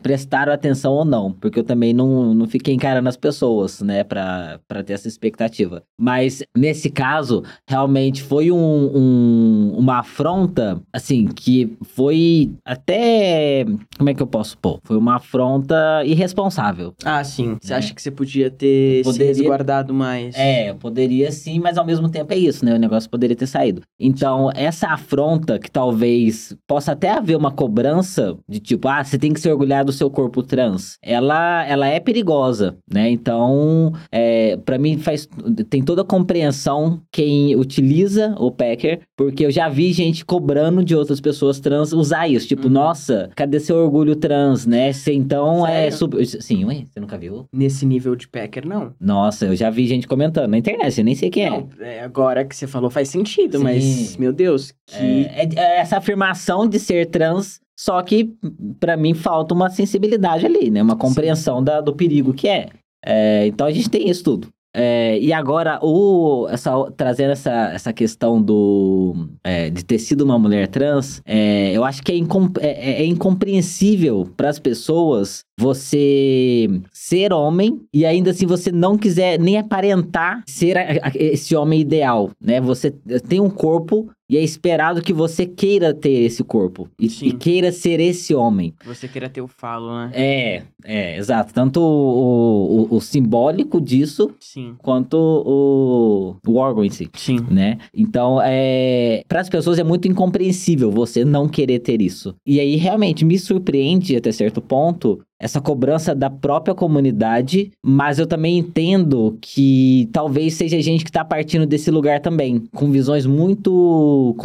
prestaram 0.04 0.54
atenção 0.54 0.94
ou 0.94 1.04
não, 1.04 1.31
porque 1.31 1.60
eu 1.60 1.63
também 1.63 1.94
não, 1.94 2.31
não 2.31 2.48
fiquei 2.48 2.75
encarando 2.75 3.10
as 3.10 3.18
pessoas, 3.18 3.81
né, 3.81 4.04
pra, 4.04 4.60
pra 4.68 4.83
ter 4.83 4.94
essa 4.94 5.07
expectativa. 5.07 5.81
Mas 6.00 6.44
nesse 6.56 6.92
caso, 6.92 7.44
realmente 7.68 8.22
foi 8.22 8.51
um, 8.51 8.57
um, 8.57 9.75
uma 9.80 10.00
afronta, 10.00 10.80
assim, 10.94 11.25
que 11.25 11.75
foi 11.81 12.51
até. 12.63 13.66
Como 13.98 14.10
é 14.12 14.13
que 14.13 14.22
eu 14.22 14.28
posso 14.28 14.57
pôr? 14.60 14.80
Foi 14.83 14.98
uma 14.98 15.16
afronta 15.16 16.04
irresponsável. 16.06 16.94
Ah, 17.04 17.24
sim. 17.24 17.57
Você 17.60 17.74
né? 17.74 17.80
acha 17.80 17.95
que 17.95 18.01
você 18.01 18.12
podia 18.12 18.51
ter 18.51 19.04
poderia... 19.04 19.33
se 19.33 19.42
resguardado 19.42 19.92
mais? 19.92 20.36
É, 20.38 20.72
poderia 20.75 21.31
sim, 21.31 21.60
mas 21.60 21.80
ao 21.80 21.86
mesmo 21.86 22.10
tempo 22.10 22.31
é 22.31 22.38
isso, 22.38 22.63
né? 22.63 22.75
O 22.75 22.80
negócio 22.80 23.10
poderia 23.10 23.36
ter 23.36 23.48
saído. 23.48 23.81
Então, 24.00 24.51
essa 24.54 24.89
afronta 24.89 25.57
que 25.57 25.72
talvez 25.72 26.56
possa 26.68 26.92
até 26.92 27.10
haver 27.10 27.36
uma 27.36 27.50
cobrança 27.50 27.70
cobrança 27.71 28.38
de 28.50 28.59
tipo, 28.59 28.89
ah, 28.89 29.01
você 29.01 29.18
tem 29.18 29.33
que 29.33 29.39
se 29.39 29.50
orgulhar 29.50 29.85
do 29.85 29.94
seu 29.94 30.09
corpo 30.09 30.44
trans, 30.44 30.97
ela, 31.01 31.65
ela 31.65 31.88
é 31.88 32.01
perigosa, 32.01 32.75
né? 32.91 33.09
Então, 33.09 33.94
é, 34.12 34.57
para 34.57 34.77
mim 34.77 34.97
faz 34.97 35.27
tem 35.69 35.81
toda 35.81 36.01
a 36.01 36.06
compreensão 36.06 37.01
quem 37.09 37.56
utiliza 37.56 38.35
o 38.37 38.51
Packer, 38.51 38.99
porque 39.16 39.45
eu 39.45 39.51
já 39.51 39.69
vi 39.69 39.94
gente 39.94 40.25
cobrando 40.25 40.83
de 40.83 40.94
outras 40.94 41.21
pessoas 41.21 41.61
trans 41.61 41.94
usar 41.94 42.28
isso, 42.28 42.47
tipo, 42.47 42.68
uhum. 42.68 42.73
nossa, 42.73 43.30
cadê 43.35 43.59
seu 43.59 43.78
orgulho 43.78 44.18
trans, 44.18 44.66
né? 44.66 44.92
Você 44.92 45.13
então 45.13 45.66
é 45.66 45.71
Sério? 45.71 45.87
é 45.87 45.92
super, 45.92 46.25
sim, 46.25 46.66
ué, 46.66 46.83
você 46.92 46.99
nunca 46.99 47.18
viu? 47.18 47.45
Nesse 47.54 47.85
nível 47.85 48.18
de 48.18 48.28
Packer 48.28 48.68
não. 48.68 48.94
Nossa, 48.99 49.45
eu 49.45 49.56
já 49.56 49.69
vi 49.69 49.87
gente 49.87 50.07
comentando 50.07 50.49
na 50.49 50.57
internet, 50.57 50.97
eu 50.97 51.06
nem 51.06 51.16
sei 51.16 51.30
quem 51.30 51.45
é. 51.45 51.49
não, 51.49 51.69
é. 51.80 51.97
é. 51.97 52.04
Agora 52.04 52.44
que 52.44 52.56
você 52.56 52.68
falou 52.68 52.90
faz 52.90 53.07
sentido, 53.07 53.59
sim. 53.59 53.63
mas 53.63 54.18
meu 54.18 54.33
Deus, 54.33 54.73
que 54.85 55.25
é, 55.31 55.47
é, 55.56 55.80
essa 55.80 55.97
afirmação 55.97 56.68
de 56.68 56.80
ser 56.80 57.06
trans 57.06 57.60
só 57.81 58.00
que, 58.04 58.31
para 58.80 58.95
mim, 58.95 59.16
falta 59.16 59.56
uma 59.56 59.68
sensibilidade 59.68 60.45
ali, 60.45 60.69
né? 60.69 60.83
Uma 60.83 60.95
compreensão 60.95 61.64
da, 61.64 61.81
do 61.81 61.95
perigo 61.95 62.31
que 62.31 62.47
é. 62.47 62.69
é. 63.04 63.47
Então 63.47 63.66
a 63.66 63.71
gente 63.71 63.90
tem 63.90 64.07
isso 64.07 64.23
tudo. 64.23 64.50
É, 64.71 65.18
e 65.19 65.33
agora, 65.33 65.80
o, 65.81 66.47
essa, 66.52 66.71
trazendo 66.95 67.31
essa, 67.31 67.71
essa 67.73 67.92
questão 67.92 68.40
do, 68.40 69.28
é, 69.44 69.71
de 69.71 69.83
ter 69.83 69.97
sido 69.97 70.21
uma 70.21 70.38
mulher 70.38 70.68
trans, 70.68 71.23
é, 71.26 71.71
eu 71.76 71.83
acho 71.83 72.04
que 72.04 72.11
é, 72.11 72.16
incom, 72.16 72.50
é, 72.59 72.68
é, 72.68 73.02
é 73.02 73.06
incompreensível 73.06 74.30
para 74.38 74.50
as 74.50 74.59
pessoas 74.59 75.44
você 75.59 76.69
ser 76.94 77.33
homem 77.33 77.81
e 77.92 78.06
ainda 78.06 78.30
assim 78.30 78.45
você 78.45 78.71
não 78.71 78.95
quiser 78.95 79.40
nem 79.40 79.57
aparentar 79.57 80.44
ser 80.47 80.78
a, 80.78 81.07
a, 81.07 81.11
esse 81.16 81.56
homem 81.56 81.81
ideal, 81.81 82.30
né? 82.40 82.61
Você 82.61 82.92
tem 83.28 83.40
um 83.40 83.50
corpo 83.50 84.09
E 84.31 84.38
é 84.38 84.42
esperado 84.42 85.02
que 85.02 85.11
você 85.11 85.45
queira 85.45 85.94
ter 85.94 86.21
esse 86.21 86.42
corpo. 86.42 86.88
E, 86.97 87.07
e 87.21 87.33
queira 87.33 87.69
ser 87.69 88.00
esse 88.00 88.33
homem. 88.33 88.73
Você 88.85 89.06
queira 89.06 89.28
ter 89.28 89.42
o 89.42 89.47
falo, 89.47 89.94
né? 89.94 90.11
É, 90.14 90.64
é, 90.85 91.18
exato. 91.18 91.54
Tanto 91.54 91.81
o, 91.81 92.88
o, 92.90 92.95
o 92.95 93.02
simbólico 93.02 93.81
disso, 93.81 94.33
Sim. 94.40 94.76
quanto 94.78 95.18
o, 95.18 96.38
o 96.47 96.56
órgão 96.56 96.85
em 96.85 96.90
si. 96.90 97.09
Sim. 97.14 97.42
Né? 97.52 97.78
Então, 97.94 98.40
é, 98.42 99.21
para 99.28 99.42
as 99.42 99.50
pessoas 99.50 99.78
é 99.78 99.83
muito 99.83 100.07
incompreensível 100.07 100.90
você 100.90 101.26
não 101.26 101.50
querer 101.50 101.80
ter 101.80 102.02
isso. 102.02 102.33
E 102.47 102.57
aí, 102.61 102.78
realmente, 102.78 103.26
me 103.26 103.38
surpreende 103.38 104.16
até 104.16 104.31
certo 104.31 104.61
ponto 104.61 105.19
essa 105.42 105.60
cobrança 105.60 106.14
da 106.14 106.30
própria 106.30 106.76
comunidade, 106.76 107.71
mas 107.83 108.19
eu 108.19 108.28
também 108.28 108.60
entendo 108.60 109.38
que 109.42 110.07
talvez 110.14 110.54
seja 110.54 110.80
gente 110.80 111.04
que 111.04 111.10
está 111.10 111.26
partindo 111.26 111.66
desse 111.66 111.90
lugar 111.90 112.19
também, 112.19 112.64
com 112.76 112.92
visões 112.92 113.26
muito, 113.26 114.36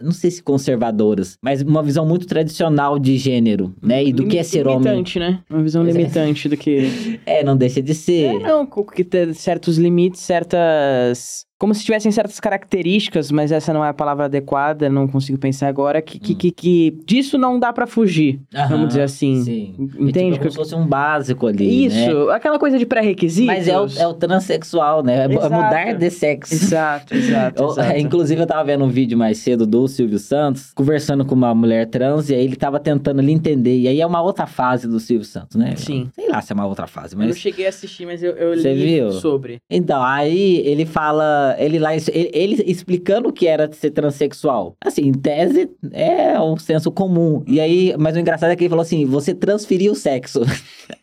não 0.00 0.12
sei 0.12 0.30
se 0.30 0.42
conservadoras, 0.42 1.36
mas 1.42 1.60
uma 1.62 1.82
visão 1.82 2.06
muito 2.06 2.24
tradicional 2.26 3.00
de 3.00 3.18
gênero, 3.18 3.74
né? 3.82 4.04
E 4.04 4.12
do 4.12 4.22
Lim 4.22 4.28
que 4.28 4.38
é 4.38 4.44
ser 4.44 4.64
limitante, 4.64 4.78
homem. 4.78 4.92
Limitante, 4.92 5.18
né? 5.18 5.40
Uma 5.50 5.62
visão 5.62 5.82
é. 5.82 5.90
limitante 5.90 6.48
do 6.48 6.56
que... 6.56 7.20
É, 7.26 7.42
não 7.42 7.56
deixa 7.56 7.80
de 7.82 7.94
ser. 7.94 8.34
É, 8.34 8.38
não, 8.38 8.66
que 8.66 9.04
ter 9.04 9.34
certos 9.34 9.78
limites, 9.78 10.20
certas 10.20 11.46
como 11.62 11.72
se 11.72 11.84
tivessem 11.84 12.10
certas 12.10 12.40
características, 12.40 13.30
mas 13.30 13.52
essa 13.52 13.72
não 13.72 13.84
é 13.84 13.88
a 13.90 13.94
palavra 13.94 14.24
adequada, 14.24 14.90
não 14.90 15.06
consigo 15.06 15.38
pensar 15.38 15.68
agora, 15.68 16.02
que, 16.02 16.16
hum. 16.16 16.20
que, 16.20 16.34
que, 16.34 16.50
que, 16.50 16.98
disso 17.06 17.38
não 17.38 17.56
dá 17.56 17.72
para 17.72 17.86
fugir, 17.86 18.40
Aham, 18.52 18.68
vamos 18.68 18.88
dizer 18.88 19.02
assim. 19.02 19.44
Sim. 19.44 19.88
Entende? 19.96 20.30
É 20.30 20.32
tipo, 20.32 20.38
como 20.38 20.50
se 20.50 20.56
fosse 20.56 20.74
um 20.74 20.84
básico 20.84 21.46
ali, 21.46 21.86
Isso, 21.86 22.26
né? 22.26 22.34
aquela 22.34 22.58
coisa 22.58 22.76
de 22.76 22.84
pré-requisitos. 22.84 23.46
Mas 23.46 23.68
é 23.68 23.78
o, 23.78 23.86
é 23.96 24.04
o 24.08 24.12
transexual, 24.12 25.04
né? 25.04 25.24
É 25.26 25.32
exato. 25.32 25.54
mudar 25.54 25.94
de 25.94 26.10
sexo. 26.10 26.52
Exato, 26.52 27.14
exato, 27.14 27.62
exato. 27.62 27.96
Inclusive, 27.96 28.42
eu 28.42 28.46
tava 28.48 28.64
vendo 28.64 28.82
um 28.84 28.88
vídeo 28.88 29.16
mais 29.16 29.38
cedo 29.38 29.64
do 29.64 29.86
Silvio 29.86 30.18
Santos, 30.18 30.72
conversando 30.74 31.24
com 31.24 31.36
uma 31.36 31.54
mulher 31.54 31.86
trans, 31.86 32.28
e 32.28 32.34
aí 32.34 32.44
ele 32.44 32.56
tava 32.56 32.80
tentando 32.80 33.22
lhe 33.22 33.30
entender, 33.30 33.78
e 33.78 33.86
aí 33.86 34.00
é 34.00 34.06
uma 34.06 34.20
outra 34.20 34.48
fase 34.48 34.88
do 34.88 34.98
Silvio 34.98 35.24
Santos, 35.24 35.54
né? 35.54 35.76
Sim. 35.76 36.10
Sei 36.12 36.28
lá 36.28 36.42
se 36.42 36.52
é 36.52 36.54
uma 36.56 36.66
outra 36.66 36.88
fase, 36.88 37.14
mas... 37.14 37.26
Eu 37.26 37.34
não 37.34 37.40
cheguei 37.40 37.66
a 37.66 37.68
assistir, 37.68 38.04
mas 38.04 38.20
eu, 38.20 38.32
eu 38.32 38.52
li 38.52 38.74
viu? 38.74 39.12
sobre. 39.12 39.60
Então, 39.70 40.02
aí 40.02 40.60
ele 40.66 40.84
fala, 40.84 41.51
ele 41.58 41.78
lá... 41.78 41.94
Ele, 41.94 42.30
ele 42.32 42.64
explicando 42.66 43.28
o 43.28 43.32
que 43.32 43.46
era 43.46 43.70
ser 43.72 43.90
transexual. 43.90 44.76
Assim, 44.84 45.02
em 45.02 45.12
tese, 45.12 45.70
é 45.92 46.40
um 46.40 46.56
senso 46.56 46.90
comum. 46.90 47.42
E 47.46 47.60
aí, 47.60 47.94
mas 47.98 48.16
o 48.16 48.18
engraçado 48.18 48.50
é 48.50 48.56
que 48.56 48.64
ele 48.64 48.70
falou 48.70 48.82
assim: 48.82 49.04
você 49.06 49.34
transferiu 49.34 49.92
o 49.92 49.96
sexo. 49.96 50.40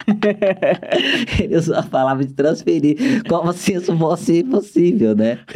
ele 1.39 1.57
usou 1.57 1.75
a 1.75 1.83
palavra 1.83 2.25
de 2.25 2.33
transferir, 2.33 3.23
como 3.27 3.53
se 3.53 3.73
isso 3.73 3.95
fosse 3.97 4.43
possível, 4.43 5.15
né? 5.15 5.39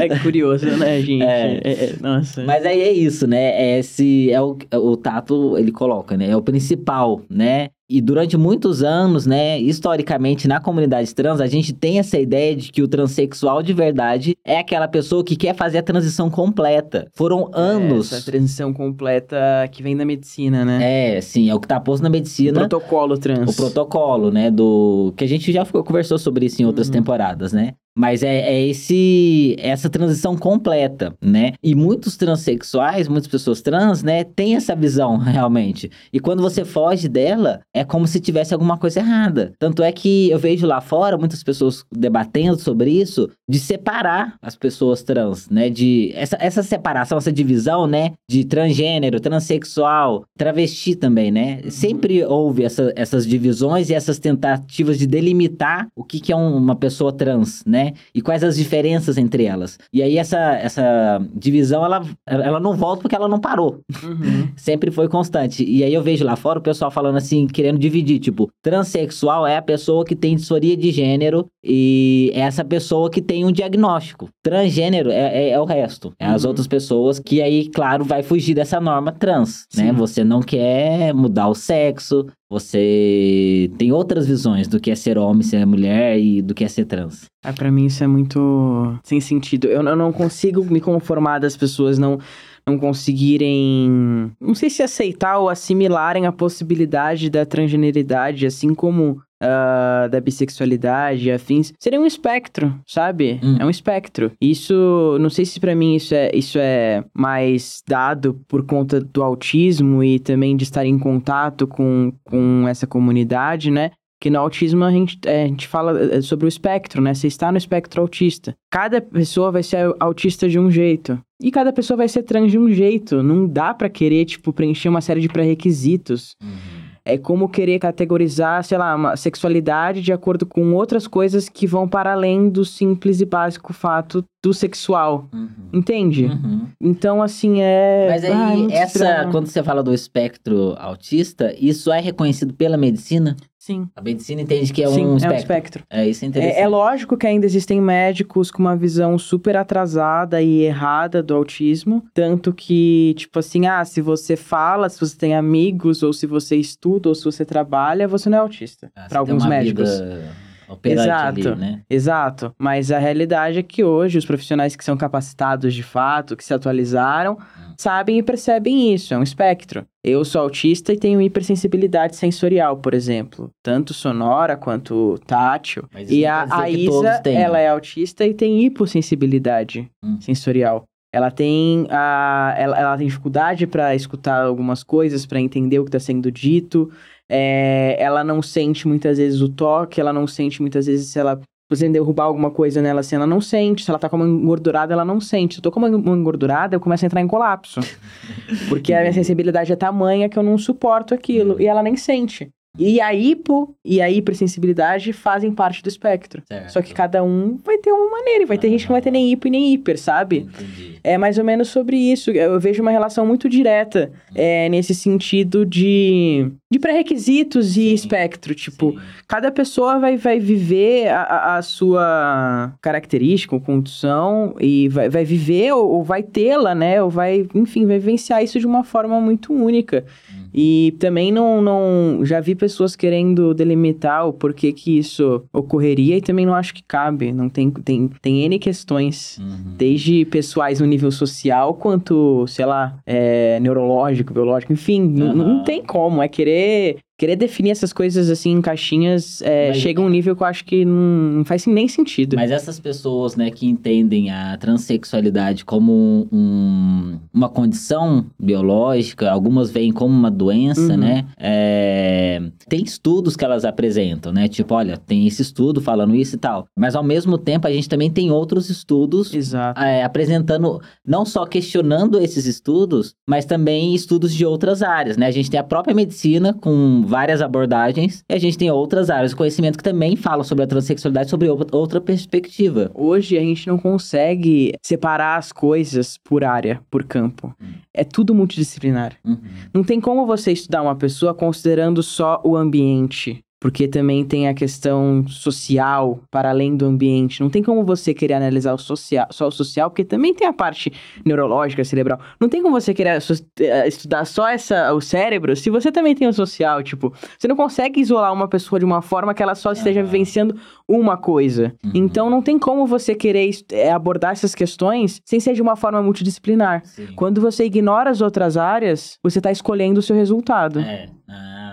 É 0.00 0.18
curioso, 0.18 0.66
né, 0.76 1.00
gente? 1.00 1.22
É. 1.22 1.60
É, 1.62 1.84
é, 1.84 1.96
nossa. 2.00 2.42
Mas 2.44 2.66
aí 2.66 2.80
é 2.80 2.92
isso, 2.92 3.26
né? 3.28 3.52
É 3.52 3.78
esse 3.78 4.30
é 4.30 4.40
o, 4.40 4.58
o 4.72 4.96
Tato, 4.96 5.56
ele 5.56 5.70
coloca, 5.70 6.16
né? 6.16 6.30
É 6.30 6.36
o 6.36 6.42
principal, 6.42 7.22
né? 7.30 7.68
E 7.88 8.00
durante 8.00 8.36
muitos 8.36 8.82
anos, 8.82 9.26
né, 9.26 9.60
historicamente 9.60 10.48
na 10.48 10.58
comunidade 10.58 11.14
trans, 11.14 11.40
a 11.40 11.46
gente 11.46 11.72
tem 11.72 11.98
essa 11.98 12.18
ideia 12.18 12.56
de 12.56 12.72
que 12.72 12.82
o 12.82 12.88
transexual 12.88 13.62
de 13.62 13.74
verdade 13.74 14.36
é 14.44 14.58
aquela 14.58 14.88
pessoa 14.88 15.22
que 15.22 15.36
quer 15.36 15.54
fazer 15.54 15.78
a 15.78 15.82
transição 15.82 16.30
completa. 16.30 17.06
Foram 17.12 17.50
é, 17.54 17.60
anos. 17.60 18.12
Essa 18.12 18.30
transição 18.30 18.72
completa 18.72 19.36
que 19.70 19.82
vem 19.82 19.96
da 19.96 20.04
medicina, 20.04 20.64
né? 20.64 21.16
É, 21.16 21.20
sim, 21.20 21.50
é 21.50 21.54
o 21.54 21.60
que 21.60 21.68
tá 21.68 21.78
posto 21.78 22.02
na 22.02 22.08
medicina. 22.08 22.52
O 22.52 22.68
protocolo 22.68 23.18
trans. 23.18 23.50
O 23.50 23.54
protocolo, 23.54 24.30
né, 24.30 24.50
do 24.50 25.12
que 25.16 25.24
a 25.24 25.28
gente 25.28 25.52
já 25.52 25.64
conversou 25.66 26.18
sobre 26.18 26.46
isso 26.46 26.62
em 26.62 26.64
outras 26.64 26.86
uhum. 26.86 26.94
temporadas, 26.94 27.52
né? 27.52 27.74
Mas 27.96 28.24
é, 28.24 28.52
é, 28.52 28.66
esse 28.66 29.54
essa 29.58 29.88
transição 29.88 30.36
completa, 30.36 31.14
né? 31.22 31.52
E 31.62 31.74
muitos 31.74 32.16
transexuais, 32.16 33.06
muitas 33.06 33.28
pessoas 33.28 33.62
trans, 33.62 34.02
né, 34.02 34.24
têm 34.24 34.56
essa 34.56 34.74
visão 34.74 35.16
realmente. 35.16 35.90
E 36.12 36.18
quando 36.18 36.42
você 36.42 36.64
foge 36.64 37.08
dela, 37.08 37.60
é 37.72 37.84
como 37.84 38.06
se 38.08 38.18
tivesse 38.18 38.52
alguma 38.52 38.76
coisa 38.76 38.98
errada. 38.98 39.52
Tanto 39.58 39.82
é 39.82 39.92
que 39.92 40.28
eu 40.30 40.38
vejo 40.38 40.66
lá 40.66 40.80
fora 40.80 41.16
muitas 41.16 41.42
pessoas 41.44 41.84
debatendo 41.92 42.58
sobre 42.58 42.90
isso, 42.90 43.30
de 43.48 43.58
separar 43.58 44.36
as 44.42 44.56
pessoas 44.56 45.02
trans, 45.02 45.48
né? 45.48 45.70
De 45.70 46.10
essa, 46.14 46.36
essa 46.40 46.62
separação, 46.62 47.18
essa 47.18 47.32
divisão, 47.32 47.86
né? 47.86 48.12
De 48.28 48.44
transgênero, 48.44 49.20
transexual, 49.20 50.24
travesti 50.36 50.96
também, 50.96 51.30
né? 51.30 51.60
Uhum. 51.64 51.70
Sempre 51.70 52.24
houve 52.24 52.64
essa, 52.64 52.92
essas 52.96 53.24
divisões 53.24 53.88
e 53.88 53.94
essas 53.94 54.18
tentativas 54.18 54.98
de 54.98 55.06
delimitar 55.06 55.86
o 55.94 56.02
que, 56.02 56.18
que 56.18 56.32
é 56.32 56.36
um, 56.36 56.56
uma 56.56 56.74
pessoa 56.74 57.12
trans, 57.12 57.62
né? 57.64 57.83
E 58.14 58.20
quais 58.20 58.42
as 58.42 58.56
diferenças 58.56 59.18
entre 59.18 59.44
elas. 59.44 59.78
E 59.92 60.02
aí 60.02 60.16
essa, 60.16 60.38
essa 60.38 61.20
divisão, 61.34 61.84
ela, 61.84 62.02
ela 62.26 62.60
não 62.60 62.76
volta 62.76 63.02
porque 63.02 63.14
ela 63.14 63.28
não 63.28 63.40
parou. 63.40 63.80
Uhum. 64.02 64.48
Sempre 64.56 64.90
foi 64.90 65.08
constante. 65.08 65.64
E 65.64 65.82
aí 65.82 65.92
eu 65.92 66.02
vejo 66.02 66.24
lá 66.24 66.36
fora 66.36 66.58
o 66.58 66.62
pessoal 66.62 66.90
falando 66.90 67.16
assim, 67.16 67.46
querendo 67.46 67.78
dividir, 67.78 68.18
tipo, 68.18 68.48
transexual 68.62 69.46
é 69.46 69.56
a 69.56 69.62
pessoa 69.62 70.04
que 70.04 70.16
tem 70.16 70.36
disforia 70.36 70.76
de 70.76 70.90
gênero 70.90 71.46
e 71.62 72.30
é 72.34 72.40
essa 72.40 72.64
pessoa 72.64 73.10
que 73.10 73.22
tem 73.22 73.44
um 73.44 73.52
diagnóstico. 73.52 74.28
Transgênero 74.42 75.10
é, 75.10 75.48
é, 75.48 75.50
é 75.50 75.60
o 75.60 75.64
resto. 75.64 76.12
É 76.18 76.26
as 76.26 76.42
uhum. 76.42 76.48
outras 76.48 76.66
pessoas 76.66 77.18
que 77.18 77.42
aí, 77.42 77.68
claro, 77.68 78.04
vai 78.04 78.22
fugir 78.22 78.54
dessa 78.54 78.80
norma 78.80 79.12
trans, 79.12 79.66
né? 79.74 79.84
Sim. 79.84 79.84
né? 79.84 79.92
Você 79.92 80.24
não 80.24 80.40
quer 80.40 81.12
mudar 81.14 81.48
o 81.48 81.54
sexo, 81.54 82.26
você 82.54 83.68
tem 83.76 83.90
outras 83.90 84.28
visões 84.28 84.68
do 84.68 84.78
que 84.78 84.92
é 84.92 84.94
ser 84.94 85.18
homem, 85.18 85.42
ser 85.42 85.66
mulher 85.66 86.16
e 86.18 86.40
do 86.40 86.54
que 86.54 86.62
é 86.62 86.68
ser 86.68 86.84
trans. 86.84 87.24
É, 87.44 87.50
para 87.50 87.70
mim 87.70 87.86
isso 87.86 88.04
é 88.04 88.06
muito 88.06 88.96
sem 89.02 89.20
sentido. 89.20 89.66
Eu, 89.66 89.82
eu 89.82 89.96
não 89.96 90.12
consigo 90.12 90.64
me 90.64 90.80
conformar 90.80 91.40
das 91.40 91.56
pessoas 91.56 91.98
não 91.98 92.18
não 92.66 92.78
conseguirem, 92.78 94.32
não 94.40 94.54
sei 94.54 94.70
se 94.70 94.82
aceitar 94.82 95.36
ou 95.36 95.50
assimilarem 95.50 96.24
a 96.24 96.32
possibilidade 96.32 97.28
da 97.28 97.44
transgeneridade, 97.44 98.46
assim 98.46 98.74
como 98.74 99.20
Uh, 99.44 100.08
da 100.08 100.20
bissexualidade 100.20 101.28
e 101.28 101.30
afins, 101.32 101.72
seria 101.78 102.00
um 102.00 102.06
espectro, 102.06 102.74
sabe? 102.86 103.38
Hum. 103.42 103.56
É 103.60 103.66
um 103.66 103.70
espectro. 103.70 104.32
Isso, 104.40 105.18
não 105.20 105.28
sei 105.28 105.44
se 105.44 105.60
para 105.60 105.74
mim 105.74 105.96
isso 105.96 106.14
é, 106.14 106.30
isso 106.34 106.58
é 106.58 107.04
mais 107.12 107.82
dado 107.86 108.40
por 108.48 108.64
conta 108.64 109.00
do 109.00 109.22
autismo 109.22 110.02
e 110.02 110.18
também 110.18 110.56
de 110.56 110.64
estar 110.64 110.86
em 110.86 110.98
contato 110.98 111.66
com, 111.66 112.12
com 112.24 112.66
essa 112.66 112.86
comunidade, 112.86 113.70
né? 113.70 113.90
Que 114.20 114.30
no 114.30 114.38
autismo 114.38 114.84
a 114.84 114.90
gente, 114.90 115.18
é, 115.26 115.44
a 115.44 115.46
gente 115.46 115.68
fala 115.68 116.14
é, 116.14 116.20
sobre 116.22 116.46
o 116.46 116.48
espectro, 116.48 117.02
né? 117.02 117.12
Você 117.12 117.26
está 117.26 117.52
no 117.52 117.58
espectro 117.58 118.00
autista. 118.00 118.56
Cada 118.70 119.00
pessoa 119.00 119.52
vai 119.52 119.62
ser 119.62 119.94
autista 120.00 120.48
de 120.48 120.58
um 120.58 120.70
jeito. 120.70 121.18
E 121.42 121.50
cada 121.50 121.72
pessoa 121.72 121.98
vai 121.98 122.08
ser 122.08 122.22
trans 122.22 122.50
de 122.50 122.58
um 122.58 122.70
jeito. 122.70 123.22
Não 123.22 123.46
dá 123.46 123.74
para 123.74 123.90
querer, 123.90 124.24
tipo, 124.24 124.52
preencher 124.52 124.88
uma 124.88 125.02
série 125.02 125.20
de 125.20 125.28
pré-requisitos. 125.28 126.34
Uhum 126.42 126.73
é 127.06 127.18
como 127.18 127.48
querer 127.48 127.78
categorizar, 127.78 128.64
sei 128.64 128.78
lá, 128.78 128.94
uma 128.94 129.16
sexualidade 129.16 130.00
de 130.00 130.12
acordo 130.12 130.46
com 130.46 130.72
outras 130.72 131.06
coisas 131.06 131.48
que 131.48 131.66
vão 131.66 131.86
para 131.86 132.12
além 132.12 132.48
do 132.48 132.64
simples 132.64 133.20
e 133.20 133.26
básico 133.26 133.74
fato 133.74 134.24
do 134.42 134.54
sexual. 134.54 135.28
Uhum. 135.32 135.48
Entende? 135.72 136.26
Uhum. 136.26 136.66
Então, 136.80 137.22
assim, 137.22 137.60
é. 137.60 138.08
Mas 138.10 138.24
aí, 138.24 138.32
ah, 138.32 138.54
é 138.70 138.76
essa, 138.76 138.98
estranho. 138.98 139.30
quando 139.30 139.46
você 139.46 139.62
fala 139.62 139.82
do 139.82 139.92
espectro 139.92 140.74
autista, 140.78 141.54
isso 141.58 141.92
é 141.92 142.00
reconhecido 142.00 142.54
pela 142.54 142.76
medicina? 142.76 143.36
Sim. 143.64 143.88
A 143.96 144.02
medicina 144.02 144.42
entende 144.42 144.70
que 144.74 144.82
é 144.82 144.86
Sim, 144.88 145.06
um 145.06 145.16
espectro. 145.16 145.24
É, 145.26 145.32
um 145.32 145.38
espectro. 145.38 145.84
é 145.88 146.06
isso 146.06 146.22
é 146.22 146.28
interessante. 146.28 146.58
É, 146.58 146.60
é, 146.60 146.68
lógico 146.68 147.16
que 147.16 147.26
ainda 147.26 147.46
existem 147.46 147.80
médicos 147.80 148.50
com 148.50 148.58
uma 148.58 148.76
visão 148.76 149.16
super 149.16 149.56
atrasada 149.56 150.42
e 150.42 150.60
errada 150.60 151.22
do 151.22 151.34
autismo. 151.34 152.04
Tanto 152.12 152.52
que, 152.52 153.14
tipo 153.16 153.38
assim, 153.38 153.66
ah, 153.66 153.82
se 153.82 154.02
você 154.02 154.36
fala, 154.36 154.90
se 154.90 155.00
você 155.00 155.16
tem 155.16 155.34
amigos, 155.34 156.02
ou 156.02 156.12
se 156.12 156.26
você 156.26 156.56
estuda, 156.56 157.08
ou 157.08 157.14
se 157.14 157.24
você 157.24 157.42
trabalha, 157.42 158.06
você 158.06 158.28
não 158.28 158.36
é 158.36 158.40
autista. 158.42 158.92
Ah, 158.94 159.06
para 159.08 159.20
alguns 159.20 159.46
médicos. 159.46 159.98
Vida 159.98 160.43
exato, 160.84 161.48
ali, 161.48 161.54
né? 161.56 161.82
Exato. 161.88 162.54
Mas 162.58 162.90
a 162.90 162.98
realidade 162.98 163.58
é 163.58 163.62
que 163.62 163.84
hoje 163.84 164.18
os 164.18 164.24
profissionais 164.24 164.76
que 164.76 164.84
são 164.84 164.96
capacitados 164.96 165.74
de 165.74 165.82
fato, 165.82 166.36
que 166.36 166.44
se 166.44 166.54
atualizaram, 166.54 167.34
hum. 167.34 167.74
sabem 167.78 168.18
e 168.18 168.22
percebem 168.22 168.92
isso. 168.94 169.14
É 169.14 169.18
um 169.18 169.22
espectro. 169.22 169.84
Eu 170.02 170.24
sou 170.24 170.42
autista 170.42 170.92
e 170.92 170.98
tenho 170.98 171.20
hipersensibilidade 171.20 172.16
sensorial, 172.16 172.76
por 172.76 172.94
exemplo. 172.94 173.50
Tanto 173.62 173.94
sonora 173.94 174.56
quanto 174.56 175.18
tátil. 175.26 175.84
Mas 175.92 176.10
e 176.10 176.26
a, 176.26 176.46
a 176.50 176.68
Isa, 176.68 177.22
ela 177.24 177.58
é 177.58 177.68
autista 177.68 178.26
e 178.26 178.34
tem 178.34 178.64
hipossensibilidade 178.64 179.88
hum. 180.02 180.20
sensorial. 180.20 180.84
Ela 181.14 181.30
tem 181.30 181.86
a, 181.90 182.56
ela, 182.58 182.76
ela 182.76 182.98
tem 182.98 183.06
dificuldade 183.06 183.68
para 183.68 183.94
escutar 183.94 184.42
algumas 184.42 184.82
coisas, 184.82 185.24
para 185.24 185.40
entender 185.40 185.78
o 185.78 185.84
que 185.84 185.88
está 185.88 186.00
sendo 186.00 186.28
dito. 186.28 186.90
É, 187.30 187.96
ela 187.98 188.22
não 188.22 188.42
sente 188.42 188.86
muitas 188.86 189.18
vezes 189.18 189.40
o 189.40 189.48
toque, 189.48 190.00
ela 190.00 190.12
não 190.12 190.26
sente 190.26 190.60
muitas 190.60 190.86
vezes 190.86 191.08
se 191.08 191.18
ela 191.18 191.40
você 191.70 191.88
derrubar 191.88 192.24
alguma 192.24 192.50
coisa 192.50 192.82
nela 192.82 193.00
assim, 193.00 193.16
ela 193.16 193.26
não 193.26 193.40
sente. 193.40 193.84
Se 193.84 193.90
ela 193.90 193.98
tá 193.98 194.08
com 194.08 194.16
uma 194.16 194.26
engordurada, 194.26 194.92
ela 194.92 195.04
não 195.04 195.20
sente. 195.20 195.54
Se 195.54 195.60
eu 195.60 195.62
tô 195.62 195.72
com 195.72 195.80
uma 195.80 195.88
engordurada, 195.88 196.76
eu 196.76 196.80
começo 196.80 197.04
a 197.04 197.06
entrar 197.06 197.20
em 197.20 197.26
colapso. 197.26 197.80
Porque 198.68 198.92
a 198.92 199.00
minha 199.00 199.12
sensibilidade 199.12 199.72
é 199.72 199.76
tamanha 199.76 200.28
que 200.28 200.38
eu 200.38 200.42
não 200.42 200.58
suporto 200.58 201.14
aquilo. 201.14 201.60
E 201.60 201.66
ela 201.66 201.82
nem 201.82 201.96
sente. 201.96 202.50
E 202.76 203.00
a 203.00 203.14
hipo 203.14 203.76
e 203.84 204.00
a 204.00 204.10
hipersensibilidade 204.10 205.12
fazem 205.12 205.52
parte 205.52 205.82
do 205.82 205.88
espectro. 205.88 206.42
Certo. 206.46 206.72
Só 206.72 206.82
que 206.82 206.92
cada 206.92 207.22
um 207.22 207.56
vai 207.64 207.78
ter 207.78 207.92
uma 207.92 208.10
maneira. 208.10 208.42
E 208.42 208.46
vai 208.46 208.58
ter 208.58 208.66
ah, 208.66 208.70
gente 208.70 208.82
que 208.82 208.88
não 208.88 208.94
vai 208.94 209.02
ter 209.02 209.12
nem 209.12 209.30
hipo 209.30 209.46
e 209.46 209.50
nem 209.50 209.72
hiper, 209.72 209.96
sabe? 209.96 210.38
Entendi. 210.38 210.98
É 211.04 211.16
mais 211.16 211.38
ou 211.38 211.44
menos 211.44 211.68
sobre 211.68 211.96
isso. 211.96 212.32
Eu 212.32 212.58
vejo 212.58 212.82
uma 212.82 212.90
relação 212.90 213.24
muito 213.24 213.48
direta 213.48 214.10
hum. 214.12 214.32
é, 214.34 214.68
nesse 214.68 214.92
sentido 214.92 215.64
de, 215.64 216.50
de 216.68 216.78
pré-requisitos 216.80 217.76
e 217.76 217.94
espectro. 217.94 218.54
Tipo, 218.56 218.90
Sim. 218.90 218.98
cada 219.28 219.52
pessoa 219.52 220.00
vai, 220.00 220.16
vai 220.16 220.40
viver 220.40 221.08
a, 221.08 221.56
a 221.56 221.62
sua 221.62 222.74
característica 222.82 223.54
ou 223.54 223.60
condição 223.60 224.56
e 224.60 224.88
vai, 224.88 225.08
vai 225.08 225.24
viver 225.24 225.72
ou, 225.72 225.88
ou 225.92 226.02
vai 226.02 226.24
tê-la, 226.24 226.74
né? 226.74 227.00
Ou 227.00 227.08
vai, 227.08 227.46
enfim, 227.54 227.86
vai 227.86 228.00
vivenciar 228.00 228.42
isso 228.42 228.58
de 228.58 228.66
uma 228.66 228.82
forma 228.82 229.20
muito 229.20 229.52
única. 229.52 230.04
Hum. 230.32 230.43
E 230.54 230.94
também 231.00 231.32
não, 231.32 231.60
não. 231.60 232.24
Já 232.24 232.40
vi 232.40 232.54
pessoas 232.54 232.94
querendo 232.94 233.52
delimitar 233.52 234.28
o 234.28 234.32
porquê 234.32 234.72
que 234.72 234.96
isso 234.96 235.42
ocorreria 235.52 236.16
e 236.16 236.20
também 236.20 236.46
não 236.46 236.54
acho 236.54 236.72
que 236.72 236.82
cabe. 236.82 237.32
Não 237.32 237.48
tem, 237.48 237.70
tem, 237.70 238.08
tem 238.22 238.44
N 238.44 238.58
questões, 238.60 239.38
uhum. 239.38 239.74
desde 239.76 240.24
pessoais 240.26 240.78
no 240.78 240.86
nível 240.86 241.10
social 241.10 241.74
quanto, 241.74 242.46
sei 242.46 242.66
lá, 242.66 242.96
é, 243.04 243.58
neurológico, 243.58 244.32
biológico, 244.32 244.72
enfim, 244.72 245.02
uhum. 245.02 245.34
não 245.34 245.64
tem 245.64 245.82
como. 245.82 246.22
É 246.22 246.28
querer 246.28 246.98
Querer 247.16 247.36
definir 247.36 247.70
essas 247.70 247.92
coisas 247.92 248.28
assim 248.28 248.50
em 248.50 248.60
caixinhas 248.60 249.40
é, 249.42 249.68
Mas... 249.68 249.78
chega 249.78 250.02
a 250.02 250.04
um 250.04 250.08
nível 250.08 250.34
que 250.34 250.42
eu 250.42 250.46
acho 250.46 250.64
que 250.64 250.84
não, 250.84 251.38
não, 251.38 251.44
faz 251.44 251.64
nem 251.66 251.86
sentido. 251.86 252.34
Mas 252.34 252.50
essas 252.50 252.80
pessoas, 252.80 253.36
né, 253.36 253.50
que 253.50 253.66
entendem 253.66 254.30
a 254.30 254.56
transexualidade 254.56 255.64
como 255.64 256.26
um, 256.32 257.18
uma 257.32 257.48
condição 257.48 258.26
biológica, 258.38 259.30
algumas 259.30 259.70
veem 259.70 259.92
como 259.92 260.12
uma 260.12 260.30
doença, 260.30 260.92
uhum. 260.92 260.96
né? 260.96 261.24
É, 261.38 262.42
tem 262.68 262.82
estudos 262.82 263.36
que 263.36 263.44
elas 263.44 263.64
apresentam, 263.64 264.32
né? 264.32 264.48
Tipo, 264.48 264.74
olha, 264.74 264.96
tem 264.96 265.26
esse 265.26 265.42
estudo 265.42 265.80
falando 265.80 266.16
isso 266.16 266.34
e 266.34 266.38
tal. 266.38 266.66
Mas 266.76 266.96
ao 266.96 267.04
mesmo 267.04 267.38
tempo 267.38 267.68
a 267.68 267.72
gente 267.72 267.88
também 267.88 268.10
tem 268.10 268.32
outros 268.32 268.68
estudos 268.70 269.32
é, 269.76 270.02
apresentando, 270.02 270.80
não 271.06 271.24
só 271.24 271.46
questionando 271.46 272.20
esses 272.20 272.46
estudos, 272.46 273.14
mas 273.28 273.44
também 273.44 273.94
estudos 273.94 274.34
de 274.34 274.44
outras 274.44 274.82
áreas, 274.82 275.16
né? 275.16 275.26
A 275.26 275.30
gente 275.30 275.50
tem 275.50 275.60
a 275.60 275.64
própria 275.64 275.94
medicina 275.94 276.52
com 276.52 277.03
várias 277.04 277.42
abordagens. 277.42 278.24
E 278.28 278.34
a 278.34 278.38
gente 278.38 278.58
tem 278.58 278.70
outras 278.70 279.10
áreas 279.10 279.30
de 279.30 279.36
conhecimento 279.36 279.78
que 279.78 279.84
também 279.84 280.16
falam 280.16 280.44
sobre 280.44 280.64
a 280.64 280.66
transexualidade 280.66 281.30
sobre 281.30 281.48
outra 281.48 282.00
perspectiva. 282.00 282.90
Hoje 282.94 283.36
a 283.36 283.40
gente 283.40 283.66
não 283.66 283.78
consegue 283.78 284.72
separar 284.82 285.36
as 285.36 285.52
coisas 285.52 286.18
por 286.18 286.44
área, 286.44 286.80
por 286.90 287.04
campo. 287.04 287.54
Hum. 287.60 287.74
É 287.92 288.04
tudo 288.04 288.34
multidisciplinar. 288.34 289.14
Uhum. 289.24 289.38
Não 289.72 289.84
tem 289.84 290.00
como 290.00 290.26
você 290.26 290.52
estudar 290.52 290.82
uma 290.82 290.96
pessoa 290.96 291.34
considerando 291.34 292.02
só 292.02 292.40
o 292.44 292.56
ambiente 292.56 293.43
porque 293.64 293.88
também 293.88 294.22
tem 294.26 294.46
a 294.46 294.52
questão 294.52 295.26
social 295.26 296.20
para 296.30 296.50
além 296.50 296.76
do 296.76 296.84
ambiente. 296.84 297.40
Não 297.40 297.48
tem 297.48 297.62
como 297.62 297.82
você 297.82 298.12
querer 298.12 298.34
analisar 298.34 298.74
o 298.74 298.78
social, 298.78 299.26
só 299.30 299.48
o 299.48 299.50
social, 299.50 299.88
porque 299.88 300.04
também 300.04 300.34
tem 300.34 300.46
a 300.46 300.52
parte 300.52 300.92
neurológica, 301.24 301.82
cerebral. 301.82 302.20
Não 302.38 302.46
tem 302.46 302.60
como 302.60 302.78
você 302.78 302.92
querer 302.92 303.22
eh, 303.60 303.88
estudar 303.88 304.26
só 304.26 304.46
essa, 304.50 304.92
o 304.92 305.00
cérebro 305.00 305.56
se 305.56 305.70
você 305.70 305.90
também 305.90 306.14
tem 306.14 306.28
o 306.28 306.32
social. 306.34 306.82
Tipo, 306.82 307.10
você 307.38 307.48
não 307.48 307.56
consegue 307.56 308.02
isolar 308.02 308.34
uma 308.34 308.46
pessoa 308.48 308.78
de 308.78 308.84
uma 308.84 309.00
forma 309.00 309.32
que 309.32 309.42
ela 309.42 309.54
só 309.54 309.72
esteja 309.72 310.00
uhum. 310.00 310.06
vivenciando 310.08 310.60
uma 310.86 311.16
coisa. 311.16 311.74
Uhum. 311.82 311.92
Então 311.94 312.28
não 312.28 312.42
tem 312.42 312.58
como 312.58 312.86
você 312.86 313.14
querer 313.14 313.48
eh, 313.72 313.90
abordar 313.90 314.32
essas 314.32 314.54
questões 314.54 315.22
sem 315.24 315.40
ser 315.40 315.54
de 315.54 315.62
uma 315.62 315.74
forma 315.74 316.02
multidisciplinar. 316.02 316.84
Sim. 316.84 317.06
Quando 317.16 317.40
você 317.40 317.64
ignora 317.64 318.10
as 318.10 318.20
outras 318.20 318.58
áreas, 318.58 319.18
você 319.22 319.38
está 319.38 319.50
escolhendo 319.50 320.00
o 320.00 320.02
seu 320.02 320.14
resultado. 320.14 320.80
É. 320.80 321.08
Ah 321.26 321.63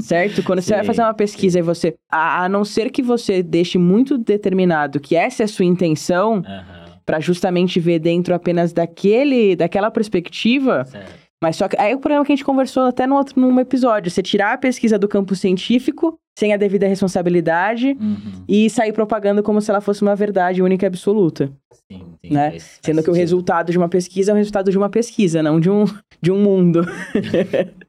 certo? 0.00 0.42
Quando 0.42 0.60
você 0.60 0.74
vai 0.74 0.84
fazer 0.84 1.02
uma 1.02 1.14
pesquisa 1.14 1.58
e 1.58 1.62
você. 1.62 1.94
A, 2.10 2.44
a, 2.44 2.48
não 2.48 2.64
ser 2.64 2.90
que 2.90 3.02
você 3.02 3.42
deixe 3.42 3.78
muito 3.78 4.18
determinado 4.18 5.00
que 5.00 5.16
essa 5.16 5.42
é 5.42 5.44
a 5.44 5.48
sua 5.48 5.64
intenção, 5.64 6.36
uhum. 6.36 6.42
para 7.04 7.20
justamente 7.20 7.80
ver 7.80 7.98
dentro 7.98 8.34
apenas 8.34 8.72
daquele, 8.72 9.56
daquela 9.56 9.90
perspectiva. 9.90 10.84
Certo. 10.84 11.26
Mas 11.42 11.56
só 11.56 11.68
que 11.68 11.78
aí 11.78 11.94
o 11.94 11.98
problema 11.98 12.24
que 12.24 12.32
a 12.32 12.36
gente 12.36 12.44
conversou 12.44 12.84
até 12.84 13.06
no 13.06 13.14
outro 13.14 13.38
num 13.38 13.60
episódio, 13.60 14.10
você 14.10 14.22
tirar 14.22 14.54
a 14.54 14.58
pesquisa 14.58 14.98
do 14.98 15.06
campo 15.06 15.34
científico 15.34 16.18
sem 16.38 16.52
a 16.52 16.56
devida 16.56 16.86
responsabilidade 16.86 17.96
uhum. 18.00 18.44
e 18.48 18.68
sair 18.68 18.92
propagando 18.92 19.42
como 19.42 19.60
se 19.60 19.70
ela 19.70 19.80
fosse 19.80 20.02
uma 20.02 20.14
verdade 20.14 20.62
única 20.62 20.86
e 20.86 20.88
absoluta. 20.88 21.50
Sim, 21.90 22.04
sim, 22.24 22.32
né? 22.32 22.56
Sendo 22.58 23.02
que 23.02 23.10
o 23.10 23.14
resultado 23.14 23.70
de 23.70 23.78
uma 23.78 23.88
pesquisa 23.88 24.32
é 24.32 24.34
o 24.34 24.36
resultado 24.36 24.70
de 24.70 24.76
uma 24.76 24.88
pesquisa, 24.88 25.42
não 25.42 25.60
de 25.60 25.70
um, 25.70 25.84
de 26.20 26.30
um 26.30 26.42
mundo. 26.42 26.84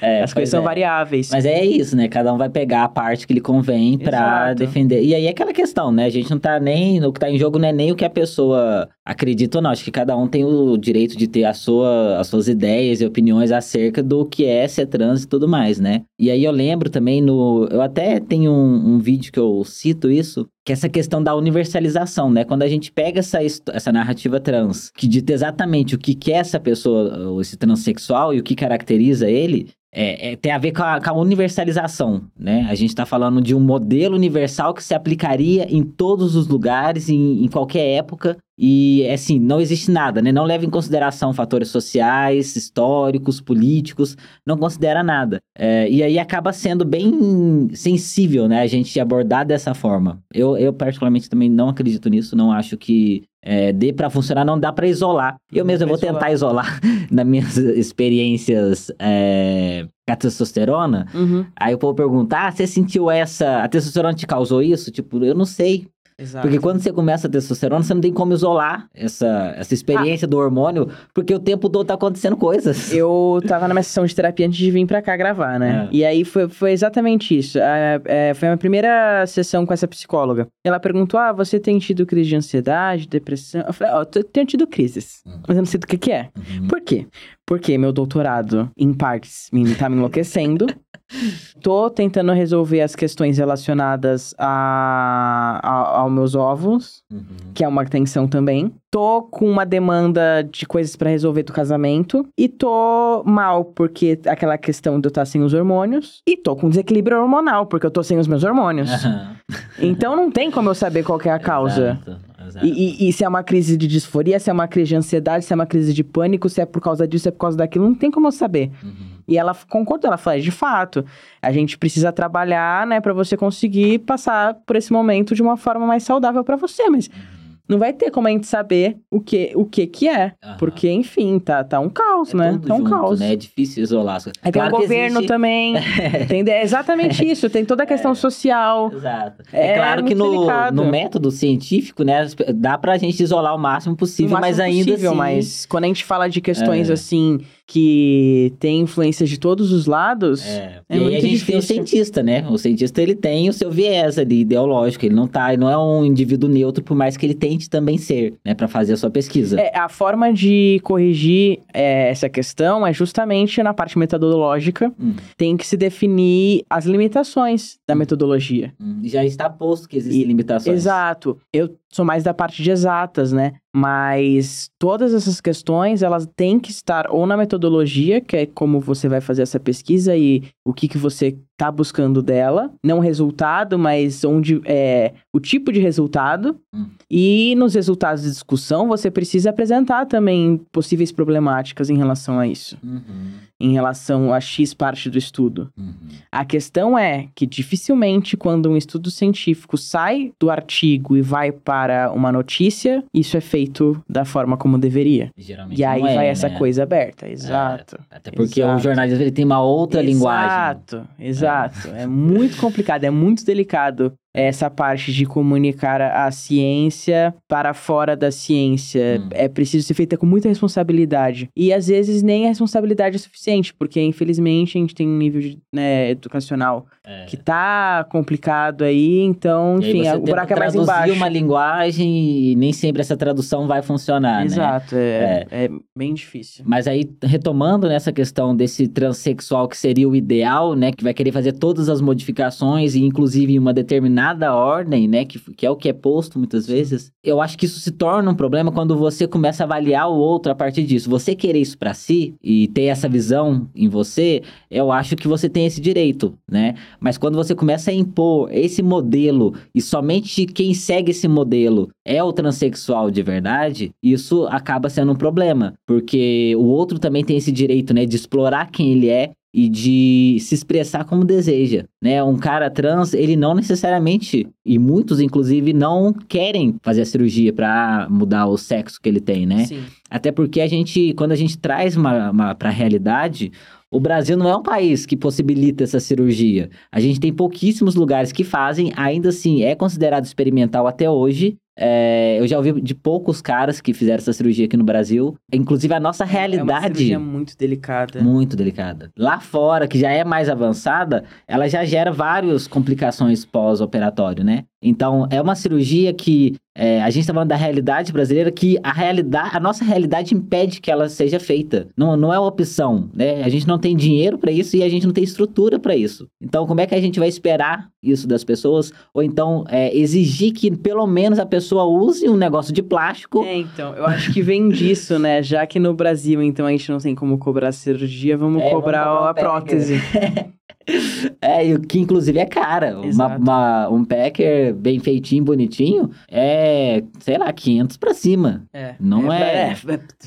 É, 0.00 0.22
As 0.22 0.32
coisas 0.32 0.50
são 0.50 0.60
é. 0.60 0.64
variáveis. 0.64 1.30
Mas 1.30 1.44
é 1.44 1.64
isso, 1.64 1.96
né? 1.96 2.08
Cada 2.08 2.32
um 2.32 2.38
vai 2.38 2.48
pegar 2.48 2.84
a 2.84 2.88
parte 2.88 3.26
que 3.26 3.34
lhe 3.34 3.40
convém 3.40 3.98
para 3.98 4.54
defender. 4.54 5.02
E 5.02 5.14
aí 5.14 5.26
é 5.26 5.30
aquela 5.30 5.52
questão, 5.52 5.92
né? 5.92 6.06
A 6.06 6.10
gente 6.10 6.30
não 6.30 6.38
tá 6.38 6.58
nem. 6.58 7.04
O 7.04 7.12
que 7.12 7.20
tá 7.20 7.30
em 7.30 7.38
jogo 7.38 7.58
não 7.58 7.68
é 7.68 7.72
nem 7.72 7.92
o 7.92 7.96
que 7.96 8.04
a 8.04 8.10
pessoa 8.10 8.88
acredita 9.04 9.58
ou 9.58 9.62
não. 9.62 9.70
Acho 9.70 9.84
que 9.84 9.90
cada 9.90 10.16
um 10.16 10.26
tem 10.26 10.44
o 10.44 10.76
direito 10.76 11.16
de 11.16 11.26
ter 11.26 11.44
a 11.44 11.54
sua, 11.54 12.18
as 12.18 12.28
suas 12.28 12.48
ideias 12.48 13.00
e 13.00 13.06
opiniões 13.06 13.50
acerca 13.50 14.02
do 14.02 14.24
que 14.24 14.44
é 14.44 14.66
ser 14.68 14.86
trans 14.86 15.24
e 15.24 15.28
tudo 15.28 15.48
mais, 15.48 15.78
né? 15.80 16.02
E 16.18 16.30
aí 16.30 16.44
eu 16.44 16.52
lembro 16.52 16.88
também 16.88 17.20
no. 17.20 17.66
Eu 17.70 17.82
até 17.82 18.20
tenho 18.20 18.52
um, 18.52 18.94
um 18.94 18.98
vídeo 18.98 19.32
que 19.32 19.38
eu 19.38 19.62
cito 19.64 20.10
isso, 20.10 20.48
que 20.64 20.72
é 20.72 20.74
essa 20.74 20.88
questão 20.88 21.22
da 21.22 21.34
universalização, 21.34 22.30
né? 22.30 22.44
Quando 22.44 22.62
a 22.62 22.68
gente 22.68 22.92
pega 22.92 23.20
essa, 23.20 23.38
essa 23.72 23.92
narrativa 23.92 24.40
trans, 24.40 24.90
que 24.90 25.08
dita 25.08 25.32
exatamente 25.32 25.94
o 25.94 25.98
que, 25.98 26.14
que 26.14 26.32
é 26.32 26.36
essa 26.36 26.60
pessoa, 26.60 27.40
esse 27.40 27.56
transexual 27.56 28.32
e 28.32 28.40
o 28.40 28.42
que 28.42 28.54
caracteriza 28.54 29.28
ele, 29.28 29.68
é, 29.94 30.32
é, 30.32 30.36
tem 30.36 30.50
a 30.50 30.58
ver 30.58 30.72
com 30.72 30.82
a, 30.82 30.98
com 30.98 31.10
a, 31.10 31.12
universalização, 31.12 32.24
né? 32.38 32.66
A 32.70 32.74
gente 32.74 32.90
está 32.90 33.04
falando 33.04 33.42
de 33.42 33.54
um 33.54 33.60
modelo 33.60 34.16
universal 34.16 34.72
que 34.72 34.82
se 34.82 34.94
aplicaria 34.94 35.66
em 35.70 35.82
todos 35.82 36.34
os 36.34 36.48
lugares, 36.48 37.10
em, 37.10 37.44
em 37.44 37.48
qualquer 37.48 37.98
época, 37.98 38.38
e, 38.58 39.06
assim, 39.08 39.38
não 39.38 39.60
existe 39.60 39.90
nada, 39.90 40.22
né? 40.22 40.32
Não 40.32 40.44
leva 40.44 40.64
em 40.64 40.70
consideração 40.70 41.34
fatores 41.34 41.68
sociais, 41.68 42.56
históricos, 42.56 43.40
políticos, 43.40 44.16
não 44.46 44.56
considera 44.56 45.02
nada. 45.02 45.40
É, 45.58 45.90
e 45.90 46.02
aí 46.02 46.18
acaba 46.18 46.52
sendo 46.52 46.84
bem 46.84 47.68
sensível, 47.74 48.48
né? 48.48 48.62
A 48.62 48.66
gente 48.66 48.98
abordar 48.98 49.44
dessa 49.44 49.74
forma. 49.74 50.22
Eu, 50.32 50.56
eu 50.56 50.72
particularmente, 50.72 51.28
também 51.28 51.50
não 51.50 51.68
acredito 51.68 52.08
nisso, 52.08 52.34
não 52.34 52.50
acho 52.50 52.78
que 52.78 53.24
é, 53.42 53.72
dê 53.72 53.92
para 53.92 54.08
funcionar, 54.08 54.44
não 54.44 54.58
dá 54.58 54.72
para 54.72 54.86
isolar. 54.86 55.36
Eu 55.52 55.64
mesmo 55.64 55.88
vou 55.88 55.98
tentar 55.98 56.30
isolar 56.32 56.80
nas 57.10 57.26
minhas 57.26 57.56
experiências 57.56 58.90
é, 58.98 59.86
com 60.06 60.12
a 60.12 60.16
testosterona. 60.16 61.06
Uhum. 61.12 61.44
Aí 61.56 61.74
o 61.74 61.78
povo 61.78 61.94
perguntar, 61.94 62.46
ah, 62.46 62.52
você 62.52 62.66
sentiu 62.66 63.10
essa... 63.10 63.62
A 63.62 63.68
testosterona 63.68 64.14
te 64.14 64.26
causou 64.26 64.62
isso? 64.62 64.90
Tipo, 64.92 65.22
eu 65.24 65.34
não 65.34 65.44
sei. 65.44 65.88
Exato. 66.22 66.46
Porque 66.46 66.60
quando 66.60 66.80
você 66.80 66.92
começa 66.92 67.26
a 67.26 67.30
testosterona, 67.30 67.82
você 67.82 67.92
não 67.92 68.00
tem 68.00 68.12
como 68.12 68.32
isolar 68.32 68.88
essa, 68.94 69.54
essa 69.56 69.74
experiência 69.74 70.26
ah. 70.26 70.28
do 70.28 70.38
hormônio, 70.38 70.88
porque 71.12 71.34
o 71.34 71.38
tempo 71.38 71.68
todo 71.68 71.86
tá 71.86 71.94
acontecendo 71.94 72.36
coisas. 72.36 72.92
Eu 72.92 73.40
tava 73.46 73.66
na 73.66 73.74
minha 73.74 73.82
sessão 73.82 74.06
de 74.06 74.14
terapia 74.14 74.46
antes 74.46 74.58
de 74.58 74.70
vir 74.70 74.86
pra 74.86 75.02
cá 75.02 75.16
gravar, 75.16 75.58
né? 75.58 75.88
É. 75.90 75.96
E 75.96 76.04
aí 76.04 76.24
foi, 76.24 76.48
foi 76.48 76.72
exatamente 76.72 77.36
isso. 77.36 77.58
É, 77.58 78.00
é, 78.04 78.34
foi 78.34 78.48
a 78.48 78.50
minha 78.52 78.58
primeira 78.58 79.26
sessão 79.26 79.66
com 79.66 79.74
essa 79.74 79.88
psicóloga. 79.88 80.46
Ela 80.64 80.78
perguntou: 80.78 81.18
Ah, 81.18 81.32
você 81.32 81.58
tem 81.58 81.78
tido 81.78 82.06
crise 82.06 82.30
de 82.30 82.36
ansiedade, 82.36 83.08
depressão? 83.08 83.62
Eu 83.66 83.72
falei: 83.72 83.92
Ó, 83.94 83.98
oh, 84.00 84.18
eu 84.18 84.24
tenho 84.24 84.46
tido 84.46 84.66
crises, 84.66 85.22
uhum. 85.26 85.40
mas 85.48 85.56
eu 85.56 85.62
não 85.62 85.66
sei 85.66 85.80
do 85.80 85.86
que, 85.86 85.98
que 85.98 86.12
é. 86.12 86.28
Uhum. 86.36 86.68
Por 86.68 86.80
quê? 86.80 87.06
Porque 87.46 87.76
meu 87.76 87.92
doutorado, 87.92 88.70
em 88.76 88.92
partes, 88.94 89.48
me, 89.52 89.74
tá 89.74 89.88
me 89.88 89.96
enlouquecendo. 89.96 90.66
Tô 91.62 91.88
tentando 91.90 92.32
resolver 92.32 92.80
as 92.80 92.94
questões 92.94 93.38
relacionadas 93.38 94.34
a, 94.38 95.60
a 95.62 96.00
aos 96.00 96.12
meus 96.12 96.34
ovos, 96.34 97.02
uhum. 97.10 97.24
que 97.54 97.64
é 97.64 97.68
uma 97.68 97.84
tensão 97.84 98.26
também. 98.26 98.72
Tô 98.90 99.22
com 99.22 99.48
uma 99.48 99.64
demanda 99.64 100.42
de 100.42 100.66
coisas 100.66 100.96
para 100.96 101.08
resolver 101.08 101.44
do 101.44 101.52
casamento. 101.52 102.26
E 102.36 102.48
tô 102.48 103.22
mal, 103.24 103.64
porque 103.64 104.18
aquela 104.26 104.58
questão 104.58 105.00
de 105.00 105.06
eu 105.06 105.08
estar 105.08 105.24
sem 105.24 105.42
os 105.42 105.54
hormônios. 105.54 106.20
E 106.26 106.36
tô 106.36 106.54
com 106.56 106.68
desequilíbrio 106.68 107.20
hormonal, 107.20 107.66
porque 107.66 107.86
eu 107.86 107.90
tô 107.90 108.02
sem 108.02 108.18
os 108.18 108.26
meus 108.26 108.44
hormônios. 108.44 108.90
Uhum. 109.04 109.36
então 109.80 110.16
não 110.16 110.30
tem 110.30 110.50
como 110.50 110.68
eu 110.68 110.74
saber 110.74 111.04
qual 111.04 111.20
é 111.24 111.30
a 111.30 111.38
causa. 111.38 111.98
Exato. 112.46 112.66
E, 112.66 113.04
e, 113.04 113.08
e, 113.08 113.12
se 113.12 113.24
é 113.24 113.28
uma 113.28 113.42
crise 113.42 113.76
de 113.76 113.86
disforia, 113.86 114.38
se 114.38 114.50
é 114.50 114.52
uma 114.52 114.66
crise 114.66 114.88
de 114.88 114.96
ansiedade, 114.96 115.44
se 115.44 115.52
é 115.52 115.56
uma 115.56 115.66
crise 115.66 115.94
de 115.94 116.02
pânico, 116.02 116.48
se 116.48 116.60
é 116.60 116.66
por 116.66 116.82
causa 116.82 117.06
disso, 117.06 117.22
se 117.22 117.28
é 117.28 117.32
por 117.32 117.38
causa 117.38 117.56
daquilo, 117.56 117.84
não 117.84 117.94
tem 117.94 118.10
como 118.10 118.26
eu 118.26 118.32
saber. 118.32 118.70
Uhum. 118.82 119.11
E 119.26 119.38
ela 119.38 119.54
concordou, 119.68 120.08
ela 120.08 120.16
falou, 120.16 120.38
é, 120.38 120.42
de 120.42 120.50
fato, 120.50 121.04
a 121.40 121.52
gente 121.52 121.78
precisa 121.78 122.12
trabalhar, 122.12 122.86
né, 122.86 123.00
para 123.00 123.12
você 123.12 123.36
conseguir 123.36 124.00
passar 124.00 124.54
por 124.66 124.76
esse 124.76 124.92
momento 124.92 125.34
de 125.34 125.42
uma 125.42 125.56
forma 125.56 125.86
mais 125.86 126.02
saudável 126.02 126.42
para 126.44 126.56
você, 126.56 126.88
mas... 126.88 127.08
Uhum 127.08 127.42
não 127.72 127.78
vai 127.78 127.92
ter 127.92 128.10
como 128.10 128.28
a 128.28 128.30
gente 128.30 128.46
saber 128.46 128.98
o 129.10 129.20
que 129.20 129.52
o 129.54 129.64
que, 129.64 129.86
que 129.86 130.08
é. 130.08 130.32
Porque, 130.58 130.90
enfim, 130.90 131.38
tá, 131.38 131.64
tá 131.64 131.80
um 131.80 131.88
caos, 131.88 132.34
é 132.34 132.36
né? 132.36 132.60
Tá 132.66 132.74
um 132.74 132.78
junto, 132.78 132.90
caos. 132.90 133.20
Né? 133.20 133.32
É 133.32 133.36
difícil 133.36 133.82
isolar. 133.82 134.20
Aí 134.42 134.52
claro 134.52 134.70
tem 134.70 134.78
o 134.78 134.82
governo 134.82 135.18
existe... 135.20 135.28
também. 135.32 135.74
entende? 136.22 136.50
É 136.50 136.62
exatamente 136.62 137.26
isso. 137.26 137.48
Tem 137.48 137.64
toda 137.64 137.84
a 137.84 137.86
questão 137.86 138.12
é. 138.12 138.14
social. 138.14 138.92
Exato. 138.92 139.42
É, 139.52 139.68
é 139.68 139.74
claro 139.76 140.04
que 140.04 140.14
no, 140.14 140.46
no 140.70 140.84
método 140.84 141.30
científico, 141.30 142.02
né, 142.02 142.26
dá 142.54 142.76
pra 142.76 142.98
gente 142.98 143.22
isolar 143.22 143.54
o 143.54 143.58
máximo 143.58 143.96
possível, 143.96 144.36
o 144.36 144.40
máximo 144.40 144.50
mas 144.50 144.60
ainda 144.60 144.90
possível, 144.90 145.10
assim... 145.10 145.18
Mas 145.18 145.66
quando 145.66 145.84
a 145.84 145.86
gente 145.86 146.04
fala 146.04 146.28
de 146.28 146.40
questões 146.40 146.90
é. 146.90 146.92
assim 146.92 147.40
que 147.72 148.52
tem 148.58 148.80
influência 148.80 149.24
de 149.24 149.40
todos 149.40 149.72
os 149.72 149.86
lados. 149.86 150.46
É, 150.46 150.82
é 150.90 150.98
e 150.98 150.98
aí 150.98 151.16
a 151.16 151.20
gente 151.20 151.30
difícil. 151.38 151.46
tem 151.46 151.58
o 151.58 151.62
cientista, 151.62 152.22
né? 152.22 152.46
O 152.50 152.58
cientista 152.58 153.00
ele 153.00 153.14
tem 153.14 153.48
o 153.48 153.52
seu 153.52 153.70
viés 153.70 154.18
ali 154.18 154.40
ideológico, 154.42 155.06
ele 155.06 155.14
não 155.14 155.26
tá, 155.26 155.50
ele 155.54 155.62
não 155.62 155.70
é 155.70 155.78
um 155.78 156.04
indivíduo 156.04 156.50
neutro, 156.50 156.84
por 156.84 156.94
mais 156.94 157.16
que 157.16 157.24
ele 157.24 157.32
tente 157.32 157.70
também 157.70 157.96
ser, 157.96 158.34
né, 158.44 158.54
para 158.54 158.68
fazer 158.68 158.92
a 158.92 158.96
sua 158.98 159.08
pesquisa. 159.08 159.58
É, 159.58 159.74
a 159.74 159.88
forma 159.88 160.30
de 160.34 160.80
corrigir 160.82 161.60
é, 161.72 162.10
essa 162.10 162.28
questão 162.28 162.86
é 162.86 162.92
justamente 162.92 163.62
na 163.62 163.72
parte 163.72 163.98
metodológica, 163.98 164.92
hum. 165.00 165.14
tem 165.38 165.56
que 165.56 165.66
se 165.66 165.78
definir 165.78 166.66
as 166.68 166.84
limitações 166.84 167.78
da 167.88 167.94
hum. 167.94 167.98
metodologia. 167.98 168.74
Hum. 168.78 169.00
Já 169.04 169.24
está 169.24 169.48
posto 169.48 169.88
que 169.88 169.96
existem 169.96 170.20
e, 170.20 170.26
limitações. 170.26 170.76
Exato. 170.76 171.38
Eu 171.50 171.74
sou 171.88 172.04
mais 172.04 172.22
da 172.22 172.34
parte 172.34 172.62
de 172.62 172.70
exatas, 172.70 173.32
né? 173.32 173.54
Mas 173.74 174.70
todas 174.78 175.14
essas 175.14 175.40
questões, 175.40 176.02
elas 176.02 176.28
têm 176.36 176.60
que 176.60 176.70
estar 176.70 177.10
ou 177.10 177.26
na 177.26 177.36
metodologia, 177.36 178.20
que 178.20 178.36
é 178.36 178.46
como 178.46 178.80
você 178.80 179.08
vai 179.08 179.20
fazer 179.20 179.42
essa 179.42 179.58
pesquisa 179.58 180.14
e 180.14 180.44
o 180.62 180.74
que, 180.74 180.86
que 180.86 180.98
você 180.98 181.38
está 181.52 181.70
buscando 181.70 182.22
dela, 182.22 182.70
não 182.82 182.98
o 182.98 183.00
resultado, 183.00 183.78
mas 183.78 184.24
onde 184.24 184.60
é 184.64 185.12
o 185.32 185.38
tipo 185.38 185.72
de 185.72 185.80
resultado. 185.80 186.56
Hum. 186.74 186.86
E 187.10 187.54
nos 187.56 187.74
resultados 187.74 188.22
de 188.22 188.30
discussão, 188.30 188.88
você 188.88 189.10
precisa 189.10 189.50
apresentar 189.50 190.06
também 190.06 190.60
possíveis 190.72 191.12
problemáticas 191.12 191.90
em 191.90 191.96
relação 191.96 192.38
a 192.38 192.46
isso. 192.46 192.78
Uhum. 192.82 193.32
Em 193.60 193.72
relação 193.74 194.32
a 194.32 194.40
X 194.40 194.74
parte 194.74 195.08
do 195.08 195.18
estudo. 195.18 195.70
Uhum. 195.76 195.94
A 196.32 196.44
questão 196.44 196.98
é 196.98 197.28
que 197.34 197.46
dificilmente, 197.46 198.36
quando 198.36 198.70
um 198.70 198.76
estudo 198.76 199.10
científico 199.10 199.76
sai 199.76 200.32
do 200.40 200.50
artigo 200.50 201.16
e 201.16 201.22
vai 201.22 201.52
para 201.52 202.10
uma 202.12 202.32
notícia, 202.32 203.04
isso 203.14 203.36
é 203.36 203.40
feito 203.40 204.02
da 204.08 204.24
forma 204.24 204.56
como 204.56 204.78
deveria. 204.78 205.30
Geralmente 205.36 205.78
e 205.78 205.84
aí 205.84 206.00
vai 206.00 206.16
né? 206.16 206.26
essa 206.28 206.50
coisa 206.50 206.82
aberta. 206.82 207.28
Exato. 207.28 207.96
É, 208.10 208.16
até 208.16 208.30
porque 208.30 208.60
exato. 208.60 208.76
o 208.76 208.82
jornalismo 208.82 209.22
ele 209.22 209.30
tem 209.30 209.44
uma 209.44 209.62
outra 209.62 210.00
exato, 210.00 210.12
linguagem. 210.12 210.46
Exato, 210.48 211.08
exato. 211.18 211.41
É. 211.86 212.02
é 212.02 212.06
muito 212.06 212.56
complicado, 212.56 213.04
é 213.04 213.10
muito 213.10 213.44
delicado 213.44 214.14
essa 214.34 214.70
parte 214.70 215.12
de 215.12 215.26
comunicar 215.26 216.00
a 216.00 216.30
ciência 216.30 217.34
para 217.46 217.74
fora 217.74 218.16
da 218.16 218.30
ciência. 218.30 219.20
Hum. 219.22 219.28
É 219.32 219.48
preciso 219.48 219.86
ser 219.86 219.94
feita 219.94 220.16
com 220.16 220.24
muita 220.24 220.48
responsabilidade. 220.48 221.48
E 221.54 221.72
às 221.72 221.86
vezes 221.86 222.22
nem 222.22 222.46
a 222.46 222.48
responsabilidade 222.48 223.16
é 223.16 223.18
suficiente, 223.18 223.74
porque 223.74 224.00
infelizmente 224.00 224.78
a 224.78 224.80
gente 224.80 224.94
tem 224.94 225.06
um 225.06 225.18
nível 225.18 225.40
de, 225.40 225.58
né, 225.72 226.10
educacional 226.10 226.86
é. 227.04 227.26
que 227.26 227.36
tá 227.36 228.06
complicado 228.10 228.84
aí, 228.84 229.20
então, 229.20 229.78
enfim, 229.78 230.08
o 230.10 230.20
buraco 230.20 230.52
é 230.52 230.56
mais 230.56 230.74
embaixo. 230.74 231.12
uma 231.12 231.28
linguagem 231.28 232.52
e 232.52 232.56
nem 232.56 232.72
sempre 232.72 233.02
essa 233.02 233.16
tradução 233.16 233.66
vai 233.66 233.82
funcionar, 233.82 234.40
né? 234.40 234.46
Exato, 234.46 234.94
né? 234.94 235.00
é, 235.02 235.46
é. 235.50 235.64
é 235.64 235.70
bem 235.96 236.14
difícil. 236.14 236.64
Mas 236.66 236.86
aí, 236.86 237.10
retomando 237.22 237.88
nessa 237.88 238.12
questão 238.12 238.54
desse 238.54 238.88
transexual 238.88 239.68
que 239.68 239.76
seria 239.76 240.08
o 240.08 240.14
ideal, 240.14 240.74
né, 240.74 240.92
que 240.92 241.02
vai 241.04 241.12
querer 241.12 241.32
fazer 241.32 241.52
todas 241.52 241.88
as 241.88 242.00
modificações 242.00 242.94
e 242.94 243.02
inclusive 243.04 243.54
em 243.54 243.58
uma 243.58 243.72
determinada 243.72 244.21
determinada 244.22 244.54
ordem, 244.54 245.08
né, 245.08 245.24
que, 245.24 245.38
que 245.52 245.66
é 245.66 245.70
o 245.70 245.76
que 245.76 245.88
é 245.88 245.92
posto 245.92 246.38
muitas 246.38 246.66
vezes, 246.66 247.10
eu 247.24 247.40
acho 247.40 247.58
que 247.58 247.66
isso 247.66 247.80
se 247.80 247.90
torna 247.90 248.30
um 248.30 248.34
problema 248.34 248.70
quando 248.70 248.96
você 248.96 249.26
começa 249.26 249.62
a 249.62 249.66
avaliar 249.66 250.08
o 250.08 250.16
outro 250.16 250.52
a 250.52 250.54
partir 250.54 250.84
disso. 250.84 251.10
Você 251.10 251.34
querer 251.34 251.60
isso 251.60 251.76
para 251.76 251.94
si 251.94 252.34
e 252.42 252.68
ter 252.68 252.84
essa 252.84 253.08
visão 253.08 253.68
em 253.74 253.88
você, 253.88 254.42
eu 254.70 254.92
acho 254.92 255.16
que 255.16 255.26
você 255.26 255.48
tem 255.48 255.66
esse 255.66 255.80
direito, 255.80 256.34
né? 256.50 256.74
Mas 257.00 257.18
quando 257.18 257.36
você 257.36 257.54
começa 257.54 257.90
a 257.90 257.94
impor 257.94 258.48
esse 258.52 258.82
modelo 258.82 259.54
e 259.74 259.80
somente 259.80 260.46
quem 260.46 260.74
segue 260.74 261.10
esse 261.10 261.26
modelo 261.26 261.88
é 262.04 262.22
o 262.22 262.32
transexual 262.32 263.10
de 263.10 263.22
verdade, 263.22 263.90
isso 264.02 264.46
acaba 264.46 264.88
sendo 264.88 265.12
um 265.12 265.16
problema, 265.16 265.74
porque 265.86 266.54
o 266.56 266.64
outro 266.64 266.98
também 266.98 267.24
tem 267.24 267.36
esse 267.36 267.52
direito, 267.52 267.94
né, 267.94 268.06
de 268.06 268.16
explorar 268.16 268.70
quem 268.70 268.92
ele 268.92 269.08
é 269.08 269.32
e 269.52 269.68
de 269.68 270.38
se 270.40 270.54
expressar 270.54 271.04
como 271.04 271.24
deseja, 271.24 271.84
né? 272.00 272.22
Um 272.22 272.36
cara 272.36 272.70
trans, 272.70 273.12
ele 273.12 273.36
não 273.36 273.54
necessariamente, 273.54 274.48
e 274.64 274.78
muitos 274.78 275.20
inclusive 275.20 275.72
não 275.72 276.12
querem 276.12 276.76
fazer 276.82 277.02
a 277.02 277.06
cirurgia 277.06 277.52
para 277.52 278.06
mudar 278.08 278.46
o 278.46 278.56
sexo 278.56 279.00
que 279.00 279.08
ele 279.08 279.20
tem, 279.20 279.44
né? 279.44 279.66
Sim. 279.66 279.82
Até 280.08 280.32
porque 280.32 280.60
a 280.60 280.66
gente, 280.66 281.12
quando 281.14 281.32
a 281.32 281.36
gente 281.36 281.58
traz 281.58 281.96
uma, 281.96 282.30
uma 282.30 282.54
para 282.54 282.70
a 282.70 282.72
realidade, 282.72 283.52
o 283.90 284.00
Brasil 284.00 284.38
não 284.38 284.48
é 284.48 284.56
um 284.56 284.62
país 284.62 285.04
que 285.04 285.16
possibilita 285.16 285.84
essa 285.84 286.00
cirurgia. 286.00 286.70
A 286.90 286.98
gente 286.98 287.20
tem 287.20 287.30
pouquíssimos 287.30 287.94
lugares 287.94 288.32
que 288.32 288.42
fazem, 288.42 288.90
ainda 288.96 289.28
assim 289.28 289.62
é 289.62 289.74
considerado 289.74 290.24
experimental 290.24 290.86
até 290.86 291.10
hoje, 291.10 291.58
é, 291.78 292.38
eu 292.38 292.46
já 292.46 292.56
ouvi 292.56 292.80
de 292.80 292.94
poucos 292.94 293.40
caras 293.40 293.80
que 293.80 293.94
fizeram 293.94 294.18
essa 294.18 294.32
cirurgia 294.32 294.66
aqui 294.66 294.76
no 294.76 294.84
Brasil. 294.84 295.34
Inclusive, 295.52 295.94
a 295.94 296.00
nossa 296.00 296.24
realidade. 296.24 296.70
É 296.70 296.72
uma 296.72 296.80
cirurgia 296.94 297.18
muito 297.18 297.56
delicada. 297.56 298.22
Muito 298.22 298.56
delicada. 298.56 299.10
Lá 299.16 299.40
fora, 299.40 299.88
que 299.88 299.98
já 299.98 300.10
é 300.10 300.24
mais 300.24 300.48
avançada, 300.48 301.24
ela 301.46 301.68
já 301.68 301.84
gera 301.84 302.12
várias 302.12 302.66
complicações 302.66 303.44
pós-operatório, 303.44 304.44
né? 304.44 304.64
Então, 304.82 305.28
é 305.30 305.40
uma 305.40 305.54
cirurgia 305.54 306.12
que 306.12 306.56
é, 306.74 307.02
a 307.02 307.10
gente 307.10 307.20
está 307.20 307.32
falando 307.32 307.50
da 307.50 307.56
realidade 307.56 308.12
brasileira, 308.12 308.50
que 308.50 308.78
a 308.82 308.92
realidade, 308.92 309.50
a 309.56 309.60
nossa 309.60 309.84
realidade 309.84 310.34
impede 310.34 310.80
que 310.80 310.90
ela 310.90 311.08
seja 311.08 311.38
feita. 311.38 311.86
Não, 311.96 312.16
não 312.16 312.32
é 312.32 312.38
uma 312.38 312.48
opção, 312.48 313.08
né? 313.14 313.44
A 313.44 313.48
gente 313.48 313.68
não 313.68 313.78
tem 313.78 313.94
dinheiro 313.94 314.38
para 314.38 314.50
isso 314.50 314.76
e 314.76 314.82
a 314.82 314.88
gente 314.88 315.06
não 315.06 315.12
tem 315.12 315.22
estrutura 315.22 315.78
para 315.78 315.94
isso. 315.94 316.26
Então, 316.40 316.66
como 316.66 316.80
é 316.80 316.86
que 316.86 316.94
a 316.94 317.00
gente 317.00 317.20
vai 317.20 317.28
esperar 317.28 317.88
isso 318.02 318.26
das 318.26 318.42
pessoas? 318.42 318.92
Ou 319.14 319.22
então 319.22 319.64
é, 319.68 319.96
exigir 319.96 320.52
que 320.52 320.74
pelo 320.76 321.06
menos 321.06 321.38
a 321.38 321.46
pessoa 321.46 321.61
use 321.70 322.28
um 322.28 322.36
negócio 322.36 322.72
de 322.72 322.82
plástico? 322.82 323.44
É, 323.44 323.56
então, 323.56 323.94
eu 323.94 324.06
acho 324.06 324.32
que 324.32 324.42
vem 324.42 324.68
disso, 324.68 325.18
né? 325.18 325.42
Já 325.42 325.66
que 325.66 325.78
no 325.78 325.94
Brasil, 325.94 326.42
então, 326.42 326.66
a 326.66 326.70
gente 326.70 326.90
não 326.90 326.98
tem 326.98 327.14
como 327.14 327.38
cobrar 327.38 327.72
cirurgia, 327.72 328.36
vamos, 328.36 328.62
é, 328.62 328.70
cobrar, 328.70 329.04
vamos 329.04 329.18
cobrar 329.18 329.30
a 329.30 329.34
prótese. 329.34 330.00
É, 331.40 331.66
e 331.66 331.74
o 331.74 331.80
que 331.80 331.98
inclusive 331.98 332.38
é 332.38 332.46
cara. 332.46 333.00
Uma, 333.00 333.36
uma, 333.36 333.88
um 333.88 334.04
packer 334.04 334.72
bem 334.74 335.00
feitinho, 335.00 335.42
bonitinho, 335.42 336.10
é, 336.30 337.02
sei 337.18 337.36
lá, 337.36 337.52
500 337.52 337.96
pra 337.96 338.14
cima. 338.14 338.62
É. 338.72 338.94
Não 339.00 339.32
é. 339.32 339.72
é, 339.72 339.76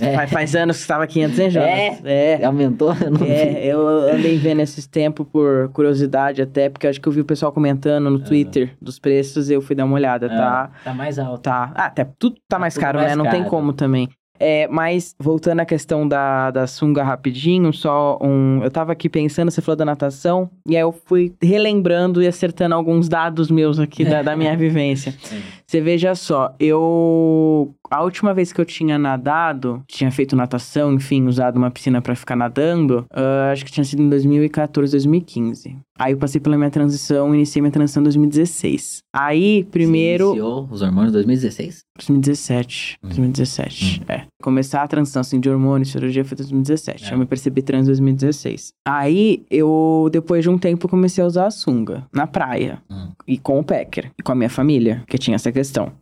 é, 0.02 0.14
é. 0.14 0.28
Faz 0.28 0.56
anos 0.56 0.76
que 0.76 0.82
estava 0.82 1.08
500, 1.08 1.40
hein, 1.40 1.50
Jonas? 1.50 1.70
É. 1.70 2.42
é. 2.42 2.46
Aumentou? 2.46 2.94
Eu 2.94 3.26
é, 3.26 3.66
eu 3.66 3.88
andei 3.88 4.38
vendo 4.38 4.62
esses 4.62 4.86
tempos 4.88 5.26
por 5.32 5.70
curiosidade 5.70 6.42
até, 6.42 6.70
porque 6.70 6.88
acho 6.88 7.00
que 7.00 7.08
eu 7.08 7.14
vi 7.14 7.22
o 7.22 7.26
pessoal 7.26 7.52
comentando 7.52 8.10
no 8.10 8.20
Twitter 8.20 8.76
dos 8.82 9.00
preços 9.00 9.50
e 9.50 9.54
eu 9.54 9.62
fui 9.62 9.76
dar 9.76 9.86
uma 9.86 9.96
olhada, 9.96 10.28
tá? 10.28 10.72
Tá 10.84 10.94
mais 10.94 11.18
alto. 11.18 11.44
Tá. 11.44 11.72
Ah, 11.76 11.86
até 11.86 12.04
tudo 12.04 12.36
tá, 12.36 12.56
tá 12.56 12.60
mais 12.60 12.78
caro, 12.78 13.00
mais 13.00 13.10
né? 13.10 13.16
Não 13.16 13.30
tem 13.30 13.44
como 13.46 13.74
também. 13.74 14.10
É, 14.40 14.68
mas, 14.68 15.16
voltando 15.20 15.62
à 15.62 15.66
questão 15.66 16.08
da, 16.08 16.52
da 16.52 16.68
sunga 16.68 17.04
rapidinho, 17.04 17.72
só 17.72 18.20
um. 18.22 18.62
Eu 18.64 18.70
tava 18.70 18.92
aqui 18.92 19.08
pensando, 19.08 19.50
você 19.50 19.62
falou 19.62 19.78
da 19.78 19.86
natação, 19.86 20.50
e 20.68 20.76
aí 20.76 20.82
eu 20.82 20.92
fui 20.92 21.34
relembrando 21.42 22.22
e 22.22 22.28
acertando 22.28 22.76
alguns 22.76 23.08
dados 23.08 23.50
meus 23.50 23.80
aqui 23.80 24.04
da, 24.04 24.22
da 24.22 24.36
minha 24.36 24.56
vivência. 24.58 25.16
Você 25.66 25.82
veja 25.82 26.16
só, 26.16 26.54
eu. 26.60 27.74
A 27.90 28.04
última 28.04 28.34
vez 28.34 28.52
que 28.52 28.60
eu 28.60 28.66
tinha 28.66 28.98
nadado, 28.98 29.84
tinha 29.88 30.12
feito 30.12 30.36
natação, 30.36 30.94
enfim, 30.94 31.26
usado 31.26 31.58
uma 31.58 31.72
piscina 31.72 32.02
para 32.02 32.16
ficar 32.16 32.36
nadando, 32.36 33.06
uh, 33.12 33.52
acho 33.52 33.66
que 33.66 33.72
tinha 33.72 33.84
sido 33.84 34.02
em 34.02 34.10
2014, 34.10 34.92
2015. 34.92 35.78
Aí 35.98 36.12
eu 36.12 36.18
passei 36.18 36.42
pela 36.42 36.58
minha 36.58 36.70
transição, 36.70 37.34
iniciei 37.34 37.62
minha 37.62 37.72
transição 37.72 38.02
em 38.02 38.06
2016. 38.06 39.00
Aí, 39.16 39.64
primeiro. 39.72 40.26
Você 40.26 40.32
iniciou 40.32 40.68
os 40.70 40.82
hormônios 40.82 41.12
em 41.12 41.14
2016? 41.14 41.80
2017. 41.98 42.98
Hum. 43.02 43.08
2017, 43.08 44.02
hum. 44.02 44.12
é. 44.12 44.24
Começar 44.42 44.84
a 44.84 44.88
transição 44.88 45.22
assim, 45.22 45.40
de 45.40 45.50
hormônio, 45.50 45.86
cirurgia 45.86 46.26
foi 46.26 46.36
em 46.36 46.38
2017. 46.38 47.06
É. 47.06 47.14
Eu 47.14 47.18
me 47.18 47.26
percebi 47.26 47.62
trans 47.62 47.84
em 47.84 47.88
2016. 47.88 48.74
Aí, 48.86 49.44
eu, 49.50 50.10
depois 50.12 50.44
de 50.44 50.50
um 50.50 50.58
tempo, 50.58 50.90
comecei 50.90 51.24
a 51.24 51.28
usar 51.28 51.48
a 51.48 51.52
sunga 51.52 52.06
na 52.12 52.28
praia. 52.28 52.82
Hum. 52.90 53.10
E 53.26 53.38
com 53.38 53.60
o 53.60 53.64
Packer. 53.64 54.12
E 54.20 54.24
com 54.24 54.34
a 54.34 54.36
minha 54.36 54.50
família, 54.50 55.04
que 55.08 55.18
tinha 55.18 55.36
essa 55.36 55.52
questão. 55.52 55.94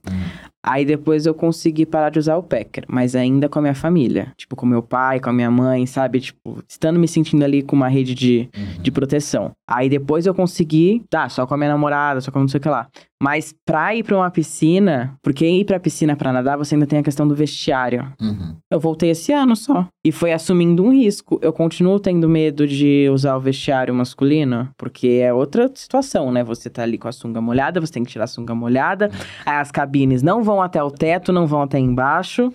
Aí 0.65 0.85
depois 0.85 1.25
eu 1.25 1.33
consegui 1.33 1.85
parar 1.85 2.09
de 2.09 2.19
usar 2.19 2.37
o 2.37 2.43
Packer, 2.43 2.85
mas 2.87 3.15
ainda 3.15 3.49
com 3.49 3.59
a 3.59 3.61
minha 3.61 3.75
família. 3.75 4.31
Tipo, 4.37 4.55
com 4.55 4.65
meu 4.65 4.81
pai, 4.81 5.19
com 5.19 5.29
a 5.29 5.33
minha 5.33 5.51
mãe, 5.51 5.85
sabe? 5.85 6.21
Tipo, 6.21 6.63
estando 6.67 6.97
me 6.97 7.07
sentindo 7.07 7.43
ali 7.43 7.61
com 7.61 7.75
uma 7.75 7.89
rede 7.89 8.15
de, 8.15 8.49
uhum. 8.55 8.81
de 8.81 8.91
proteção. 8.91 9.51
Aí 9.67 9.89
depois 9.89 10.25
eu 10.25 10.33
consegui, 10.33 11.03
tá, 11.09 11.27
só 11.27 11.45
com 11.45 11.53
a 11.53 11.57
minha 11.57 11.69
namorada, 11.69 12.21
só 12.21 12.31
com 12.31 12.39
não 12.39 12.47
sei 12.47 12.59
o 12.59 12.61
que 12.61 12.69
lá. 12.69 12.87
Mas 13.21 13.53
pra 13.65 13.95
ir 13.95 14.03
pra 14.03 14.17
uma 14.17 14.29
piscina, 14.29 15.15
porque 15.21 15.45
ir 15.45 15.65
pra 15.65 15.79
piscina 15.79 16.15
pra 16.15 16.33
nadar, 16.33 16.57
você 16.57 16.75
ainda 16.75 16.85
tem 16.85 16.99
a 16.99 17.03
questão 17.03 17.27
do 17.27 17.35
vestiário. 17.35 18.11
Uhum. 18.19 18.57
Eu 18.69 18.79
voltei 18.79 19.11
esse 19.11 19.31
ano 19.31 19.55
só. 19.55 19.87
E 20.05 20.11
foi 20.11 20.33
assumindo 20.33 20.83
um 20.83 20.91
risco. 20.91 21.39
Eu 21.41 21.53
continuo 21.53 21.99
tendo 21.99 22.27
medo 22.27 22.67
de 22.67 23.09
usar 23.09 23.37
o 23.37 23.39
vestiário 23.39 23.93
masculino, 23.93 24.69
porque 24.77 25.21
é 25.23 25.33
outra 25.33 25.71
situação, 25.73 26.31
né? 26.31 26.43
Você 26.43 26.69
tá 26.69 26.83
ali 26.83 26.97
com 26.97 27.07
a 27.07 27.13
sunga 27.13 27.39
molhada, 27.39 27.79
você 27.79 27.93
tem 27.93 28.03
que 28.03 28.11
tirar 28.11 28.25
a 28.25 28.27
sunga 28.27 28.53
molhada. 28.53 29.09
Aí 29.45 29.55
as 29.55 29.71
cabines 29.71 30.21
não 30.21 30.43
vão 30.43 30.61
até 30.61 30.83
o 30.83 30.91
teto, 30.91 31.31
não 31.31 31.47
vão 31.47 31.61
até 31.61 31.79
embaixo 31.79 32.51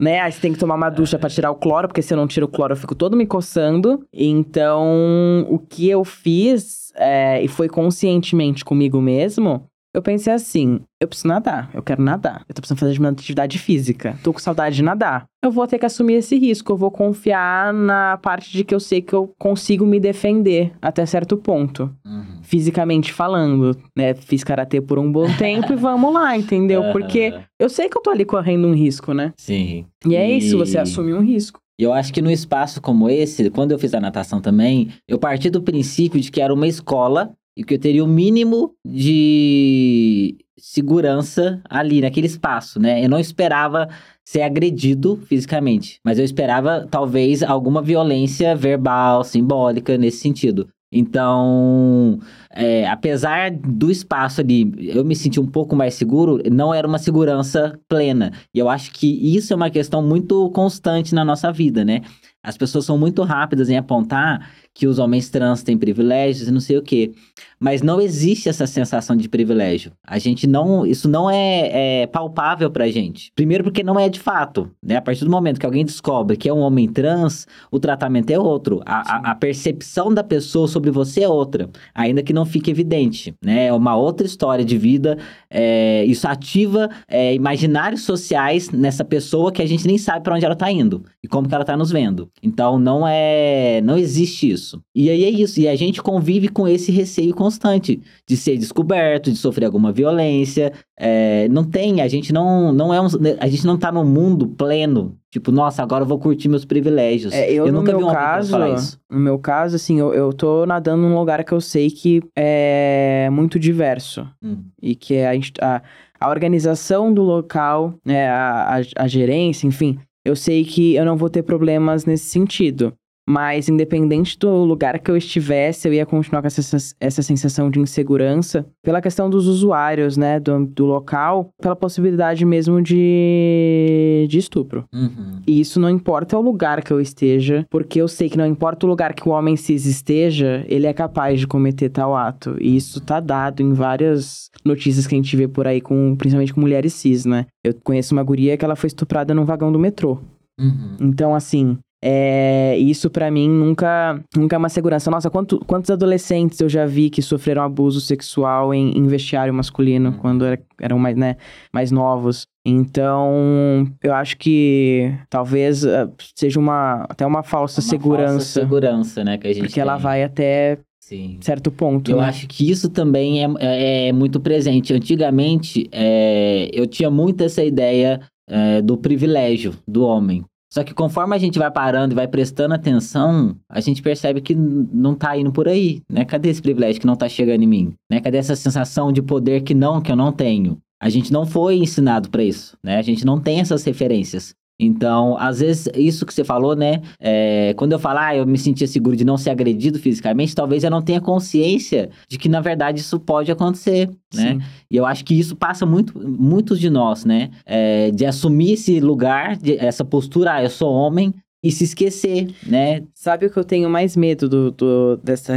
né? 0.00 0.18
Aí 0.20 0.32
você 0.32 0.40
tem 0.40 0.52
que 0.52 0.58
tomar 0.58 0.76
uma 0.76 0.88
ducha 0.88 1.18
para 1.18 1.28
tirar 1.28 1.50
o 1.50 1.56
cloro, 1.56 1.86
porque 1.86 2.00
se 2.00 2.14
eu 2.14 2.16
não 2.16 2.26
tiro 2.26 2.46
o 2.46 2.48
cloro 2.48 2.72
eu 2.72 2.76
fico 2.76 2.94
todo 2.94 3.16
me 3.16 3.26
coçando. 3.26 4.02
Então, 4.12 5.46
o 5.48 5.58
que 5.58 5.88
eu 5.88 6.02
fiz, 6.04 6.90
é, 6.96 7.42
e 7.42 7.46
foi 7.46 7.68
conscientemente 7.68 8.64
comigo 8.64 9.00
mesmo, 9.00 9.69
Eu 9.92 10.00
pensei 10.02 10.32
assim, 10.32 10.80
eu 11.00 11.08
preciso 11.08 11.26
nadar, 11.26 11.68
eu 11.74 11.82
quero 11.82 12.00
nadar. 12.00 12.44
Eu 12.48 12.54
tô 12.54 12.60
precisando 12.60 12.78
fazer 12.78 12.98
uma 13.00 13.08
atividade 13.08 13.58
física. 13.58 14.16
Tô 14.22 14.32
com 14.32 14.38
saudade 14.38 14.76
de 14.76 14.82
nadar. 14.84 15.24
Eu 15.42 15.50
vou 15.50 15.66
ter 15.66 15.80
que 15.80 15.86
assumir 15.86 16.14
esse 16.14 16.38
risco. 16.38 16.72
Eu 16.72 16.76
vou 16.76 16.92
confiar 16.92 17.72
na 17.74 18.16
parte 18.18 18.52
de 18.52 18.62
que 18.62 18.72
eu 18.72 18.78
sei 18.78 19.02
que 19.02 19.12
eu 19.12 19.34
consigo 19.36 19.84
me 19.84 19.98
defender 19.98 20.72
até 20.80 21.04
certo 21.04 21.36
ponto. 21.36 21.90
Uhum. 22.06 22.38
Fisicamente 22.42 23.12
falando, 23.12 23.76
né? 23.96 24.14
Fiz 24.14 24.44
karatê 24.44 24.80
por 24.80 24.96
um 24.96 25.10
bom 25.10 25.26
tempo 25.36 25.72
e 25.72 25.76
vamos 25.76 26.14
lá, 26.14 26.36
entendeu? 26.36 26.92
Porque 26.92 27.34
eu 27.58 27.68
sei 27.68 27.88
que 27.88 27.98
eu 27.98 28.02
tô 28.02 28.10
ali 28.10 28.24
correndo 28.24 28.68
um 28.68 28.74
risco, 28.74 29.12
né? 29.12 29.32
Sim. 29.36 29.86
E 30.06 30.14
é 30.14 30.30
isso, 30.30 30.56
você 30.56 30.78
assume 30.78 31.12
um 31.12 31.20
risco. 31.20 31.58
E 31.80 31.82
eu 31.82 31.94
acho 31.94 32.12
que 32.12 32.20
num 32.20 32.30
espaço 32.30 32.78
como 32.78 33.08
esse, 33.08 33.48
quando 33.48 33.72
eu 33.72 33.78
fiz 33.78 33.94
a 33.94 34.00
natação 34.00 34.38
também, 34.38 34.90
eu 35.08 35.18
parti 35.18 35.48
do 35.48 35.62
princípio 35.62 36.20
de 36.20 36.30
que 36.30 36.38
era 36.38 36.52
uma 36.52 36.66
escola 36.66 37.32
e 37.60 37.62
que 37.62 37.74
eu 37.74 37.78
teria 37.78 38.02
o 38.02 38.08
mínimo 38.08 38.74
de 38.82 40.34
segurança 40.56 41.60
ali 41.68 42.00
naquele 42.00 42.26
espaço, 42.26 42.80
né? 42.80 43.04
Eu 43.04 43.08
não 43.10 43.20
esperava 43.20 43.86
ser 44.24 44.40
agredido 44.40 45.18
fisicamente, 45.26 46.00
mas 46.02 46.18
eu 46.18 46.24
esperava 46.24 46.88
talvez 46.90 47.42
alguma 47.42 47.82
violência 47.82 48.56
verbal, 48.56 49.22
simbólica 49.24 49.98
nesse 49.98 50.20
sentido. 50.20 50.70
Então, 50.90 52.18
é, 52.50 52.88
apesar 52.88 53.50
do 53.50 53.90
espaço 53.90 54.40
ali, 54.40 54.72
eu 54.78 55.04
me 55.04 55.14
senti 55.14 55.38
um 55.38 55.46
pouco 55.46 55.76
mais 55.76 55.94
seguro, 55.94 56.40
não 56.50 56.72
era 56.72 56.88
uma 56.88 56.98
segurança 56.98 57.78
plena. 57.86 58.32
E 58.54 58.58
eu 58.58 58.70
acho 58.70 58.90
que 58.92 59.06
isso 59.06 59.52
é 59.52 59.56
uma 59.56 59.70
questão 59.70 60.02
muito 60.02 60.48
constante 60.50 61.14
na 61.14 61.24
nossa 61.24 61.52
vida, 61.52 61.84
né? 61.84 62.00
As 62.42 62.56
pessoas 62.56 62.86
são 62.86 62.96
muito 62.96 63.22
rápidas 63.22 63.68
em 63.68 63.76
apontar 63.76 64.50
que 64.72 64.86
os 64.86 64.98
homens 64.98 65.28
trans 65.28 65.62
têm 65.62 65.76
privilégios 65.76 66.48
e 66.48 66.50
não 66.50 66.60
sei 66.60 66.78
o 66.78 66.82
quê. 66.82 67.12
Mas 67.58 67.82
não 67.82 68.00
existe 68.00 68.48
essa 68.48 68.66
sensação 68.66 69.14
de 69.14 69.28
privilégio. 69.28 69.92
A 70.06 70.18
gente 70.18 70.46
não. 70.46 70.86
Isso 70.86 71.08
não 71.08 71.30
é, 71.30 72.02
é 72.02 72.06
palpável 72.06 72.70
pra 72.70 72.88
gente. 72.88 73.30
Primeiro, 73.34 73.64
porque 73.64 73.82
não 73.82 73.98
é 73.98 74.08
de 74.08 74.18
fato. 74.18 74.70
Né? 74.82 74.96
A 74.96 75.02
partir 75.02 75.24
do 75.24 75.30
momento 75.30 75.60
que 75.60 75.66
alguém 75.66 75.84
descobre 75.84 76.36
que 76.36 76.48
é 76.48 76.52
um 76.52 76.60
homem 76.60 76.88
trans, 76.88 77.46
o 77.70 77.78
tratamento 77.78 78.30
é 78.30 78.38
outro. 78.38 78.80
A, 78.86 79.16
a, 79.16 79.30
a 79.32 79.34
percepção 79.34 80.12
da 80.12 80.24
pessoa 80.24 80.66
sobre 80.66 80.90
você 80.90 81.22
é 81.24 81.28
outra. 81.28 81.68
Ainda 81.94 82.22
que 82.22 82.32
não 82.32 82.46
fique 82.46 82.70
evidente. 82.70 83.34
Né? 83.44 83.66
É 83.66 83.72
uma 83.72 83.96
outra 83.96 84.26
história 84.26 84.64
de 84.64 84.78
vida. 84.78 85.18
É, 85.50 86.04
isso 86.06 86.26
ativa 86.26 86.88
é, 87.06 87.34
imaginários 87.34 88.02
sociais 88.02 88.70
nessa 88.70 89.04
pessoa 89.04 89.52
que 89.52 89.60
a 89.60 89.66
gente 89.66 89.86
nem 89.86 89.98
sabe 89.98 90.22
para 90.22 90.34
onde 90.34 90.46
ela 90.46 90.56
tá 90.56 90.70
indo 90.70 91.04
e 91.22 91.28
como 91.28 91.46
que 91.46 91.54
ela 91.54 91.64
tá 91.64 91.76
nos 91.76 91.90
vendo. 91.90 92.29
Então 92.42 92.78
não 92.78 93.06
é. 93.06 93.80
Não 93.82 93.96
existe 93.96 94.50
isso. 94.50 94.82
E 94.94 95.10
aí 95.10 95.24
é 95.24 95.30
isso. 95.30 95.60
E 95.60 95.68
a 95.68 95.76
gente 95.76 96.02
convive 96.02 96.48
com 96.48 96.66
esse 96.66 96.90
receio 96.90 97.34
constante 97.34 98.00
de 98.26 98.36
ser 98.36 98.56
descoberto, 98.56 99.30
de 99.30 99.36
sofrer 99.36 99.66
alguma 99.66 99.92
violência. 99.92 100.72
É, 100.98 101.48
não 101.48 101.64
tem, 101.64 102.00
a 102.02 102.08
gente 102.08 102.32
não, 102.32 102.72
não 102.72 102.92
é 102.92 103.00
um, 103.00 103.06
a 103.38 103.48
gente 103.48 103.66
não 103.66 103.78
tá 103.78 103.90
num 103.90 104.04
mundo 104.04 104.46
pleno. 104.48 105.16
Tipo, 105.30 105.52
nossa, 105.52 105.82
agora 105.82 106.02
eu 106.02 106.08
vou 106.08 106.18
curtir 106.18 106.48
meus 106.48 106.64
privilégios. 106.64 107.32
É, 107.32 107.50
eu, 107.50 107.66
eu 107.66 107.72
nunca 107.72 107.96
vi 107.96 108.02
um 108.02 108.12
caso, 108.12 108.50
falar 108.50 108.70
isso. 108.70 109.00
No 109.08 109.20
meu 109.20 109.38
caso, 109.38 109.76
assim, 109.76 109.98
eu, 109.98 110.12
eu 110.12 110.32
tô 110.32 110.66
nadando 110.66 111.02
num 111.02 111.16
lugar 111.16 111.44
que 111.44 111.52
eu 111.52 111.60
sei 111.60 111.88
que 111.88 112.20
é 112.36 113.28
muito 113.30 113.58
diverso. 113.58 114.26
Hum. 114.42 114.64
E 114.82 114.94
que 114.94 115.14
é 115.14 115.28
a, 115.28 115.32
a, 115.62 115.82
a 116.20 116.28
organização 116.28 117.14
do 117.14 117.22
local, 117.22 117.94
né, 118.04 118.28
a, 118.28 118.76
a, 118.76 119.04
a 119.04 119.08
gerência, 119.08 119.66
enfim, 119.66 119.98
eu 120.24 120.36
sei 120.36 120.64
que 120.64 120.94
eu 120.94 121.04
não 121.04 121.16
vou 121.16 121.30
ter 121.30 121.42
problemas 121.42 122.04
nesse 122.04 122.26
sentido. 122.26 122.96
Mas, 123.30 123.68
independente 123.68 124.36
do 124.36 124.64
lugar 124.64 124.98
que 124.98 125.08
eu 125.08 125.16
estivesse, 125.16 125.86
eu 125.86 125.94
ia 125.94 126.04
continuar 126.04 126.40
com 126.40 126.48
essa, 126.48 126.76
essa 126.98 127.22
sensação 127.22 127.70
de 127.70 127.78
insegurança 127.78 128.66
pela 128.82 129.00
questão 129.00 129.30
dos 129.30 129.46
usuários, 129.46 130.16
né, 130.16 130.40
do, 130.40 130.66
do 130.66 130.84
local, 130.84 131.50
pela 131.62 131.76
possibilidade 131.76 132.44
mesmo 132.44 132.82
de, 132.82 134.26
de 134.28 134.36
estupro. 134.36 134.84
Uhum. 134.92 135.42
E 135.46 135.60
isso 135.60 135.78
não 135.78 135.88
importa 135.88 136.36
o 136.36 136.42
lugar 136.42 136.82
que 136.82 136.92
eu 136.92 137.00
esteja, 137.00 137.64
porque 137.70 138.00
eu 138.00 138.08
sei 138.08 138.28
que 138.28 138.36
não 138.36 138.46
importa 138.46 138.84
o 138.84 138.88
lugar 138.88 139.14
que 139.14 139.28
o 139.28 139.30
homem 139.30 139.54
cis 139.56 139.86
esteja, 139.86 140.64
ele 140.66 140.88
é 140.88 140.92
capaz 140.92 141.38
de 141.38 141.46
cometer 141.46 141.88
tal 141.88 142.16
ato. 142.16 142.56
E 142.60 142.74
isso 142.74 143.00
tá 143.00 143.20
dado 143.20 143.62
em 143.62 143.72
várias 143.72 144.50
notícias 144.64 145.06
que 145.06 145.14
a 145.14 145.18
gente 145.18 145.36
vê 145.36 145.46
por 145.46 145.68
aí, 145.68 145.80
com, 145.80 146.16
principalmente 146.16 146.52
com 146.52 146.60
mulheres 146.60 146.94
cis, 146.94 147.24
né? 147.24 147.46
Eu 147.62 147.74
conheço 147.84 148.12
uma 148.12 148.24
guria 148.24 148.56
que 148.56 148.64
ela 148.64 148.74
foi 148.74 148.88
estuprada 148.88 149.32
num 149.32 149.44
vagão 149.44 149.70
do 149.70 149.78
metrô. 149.78 150.18
Uhum. 150.58 150.96
Então, 151.00 151.32
assim, 151.32 151.78
é, 152.02 152.78
isso 152.78 153.10
para 153.10 153.30
mim 153.30 153.48
nunca, 153.48 154.22
nunca 154.34 154.56
é 154.56 154.58
uma 154.58 154.68
segurança. 154.70 155.10
Nossa, 155.10 155.28
quanto, 155.28 155.58
quantos 155.66 155.90
adolescentes 155.90 156.58
eu 156.60 156.68
já 156.68 156.86
vi 156.86 157.10
que 157.10 157.20
sofreram 157.20 157.62
abuso 157.62 158.00
sexual 158.00 158.72
em, 158.72 158.96
em 158.96 159.06
vestiário 159.06 159.52
masculino 159.52 160.10
uhum. 160.10 160.16
quando 160.16 160.44
era, 160.46 160.58
eram 160.80 160.98
mais, 160.98 161.16
né, 161.16 161.36
mais 161.72 161.90
novos. 161.90 162.46
Então, 162.64 163.86
eu 164.02 164.14
acho 164.14 164.36
que 164.38 165.14
talvez 165.28 165.84
uh, 165.84 166.10
seja 166.34 166.58
uma 166.58 167.06
até 167.08 167.26
uma 167.26 167.42
falsa 167.42 167.80
uma 167.80 167.88
segurança. 167.88 168.32
Falsa 168.32 168.60
segurança, 168.60 169.24
né, 169.24 169.38
que 169.38 169.46
a 169.46 169.52
gente 169.52 169.62
Porque 169.62 169.74
tem. 169.74 169.82
ela 169.82 169.96
vai 169.96 170.22
até 170.22 170.78
Sim. 171.00 171.38
certo 171.40 171.70
ponto. 171.70 172.10
Eu 172.10 172.18
né? 172.18 172.24
acho 172.24 172.46
que 172.46 172.70
isso 172.70 172.88
também 172.88 173.44
é, 173.44 173.48
é, 173.58 174.08
é 174.08 174.12
muito 174.12 174.40
presente. 174.40 174.94
Antigamente, 174.94 175.88
é, 175.92 176.70
eu 176.72 176.86
tinha 176.86 177.10
muito 177.10 177.42
essa 177.42 177.64
ideia 177.64 178.20
é, 178.48 178.80
do 178.80 178.96
privilégio 178.96 179.74
do 179.86 180.04
homem. 180.04 180.44
Só 180.72 180.84
que 180.84 180.94
conforme 180.94 181.34
a 181.34 181.38
gente 181.38 181.58
vai 181.58 181.70
parando 181.70 182.14
e 182.14 182.16
vai 182.16 182.28
prestando 182.28 182.74
atenção, 182.74 183.56
a 183.68 183.80
gente 183.80 184.00
percebe 184.00 184.40
que 184.40 184.54
não 184.54 185.16
tá 185.16 185.36
indo 185.36 185.50
por 185.50 185.66
aí, 185.66 186.00
né? 186.08 186.24
Cadê 186.24 186.48
esse 186.48 186.62
privilégio 186.62 187.00
que 187.00 187.06
não 187.06 187.16
tá 187.16 187.28
chegando 187.28 187.62
em 187.62 187.66
mim? 187.66 187.94
Né? 188.08 188.20
Cadê 188.20 188.38
essa 188.38 188.54
sensação 188.54 189.12
de 189.12 189.20
poder 189.20 189.62
que 189.62 189.74
não, 189.74 190.00
que 190.00 190.12
eu 190.12 190.16
não 190.16 190.32
tenho? 190.32 190.78
A 191.02 191.08
gente 191.08 191.32
não 191.32 191.44
foi 191.44 191.76
ensinado 191.76 192.30
para 192.30 192.44
isso, 192.44 192.76
né? 192.84 192.98
A 192.98 193.02
gente 193.02 193.24
não 193.24 193.40
tem 193.40 193.58
essas 193.58 193.82
referências. 193.82 194.54
Então, 194.82 195.36
às 195.38 195.60
vezes, 195.60 195.88
isso 195.94 196.24
que 196.24 196.32
você 196.32 196.42
falou, 196.42 196.74
né? 196.74 197.02
É, 197.20 197.74
quando 197.76 197.92
eu 197.92 197.98
falar, 197.98 198.28
ah, 198.28 198.36
eu 198.36 198.46
me 198.46 198.56
sentia 198.56 198.86
seguro 198.86 199.14
de 199.14 199.26
não 199.26 199.36
ser 199.36 199.50
agredido 199.50 199.98
fisicamente, 199.98 200.54
talvez 200.54 200.82
eu 200.82 200.90
não 200.90 201.02
tenha 201.02 201.20
consciência 201.20 202.08
de 202.26 202.38
que, 202.38 202.48
na 202.48 202.62
verdade, 202.62 203.00
isso 203.00 203.20
pode 203.20 203.52
acontecer, 203.52 204.08
né? 204.34 204.54
Sim. 204.54 204.60
E 204.90 204.96
eu 204.96 205.04
acho 205.04 205.22
que 205.22 205.38
isso 205.38 205.54
passa 205.54 205.84
muito, 205.84 206.18
muitos 206.18 206.80
de 206.80 206.88
nós, 206.88 207.26
né? 207.26 207.50
É, 207.66 208.10
de 208.10 208.24
assumir 208.24 208.72
esse 208.72 209.00
lugar, 209.00 209.54
de, 209.54 209.76
essa 209.76 210.02
postura, 210.02 210.54
ah, 210.54 210.62
eu 210.62 210.70
sou 210.70 210.90
homem, 210.90 211.34
e 211.62 211.70
se 211.70 211.84
esquecer, 211.84 212.48
né? 212.66 213.02
Sabe 213.14 213.46
o 213.46 213.50
que 213.50 213.58
eu 213.58 213.64
tenho 213.64 213.88
mais 213.90 214.16
medo 214.16 214.48
do, 214.48 214.70
do, 214.70 215.16
dessa, 215.22 215.52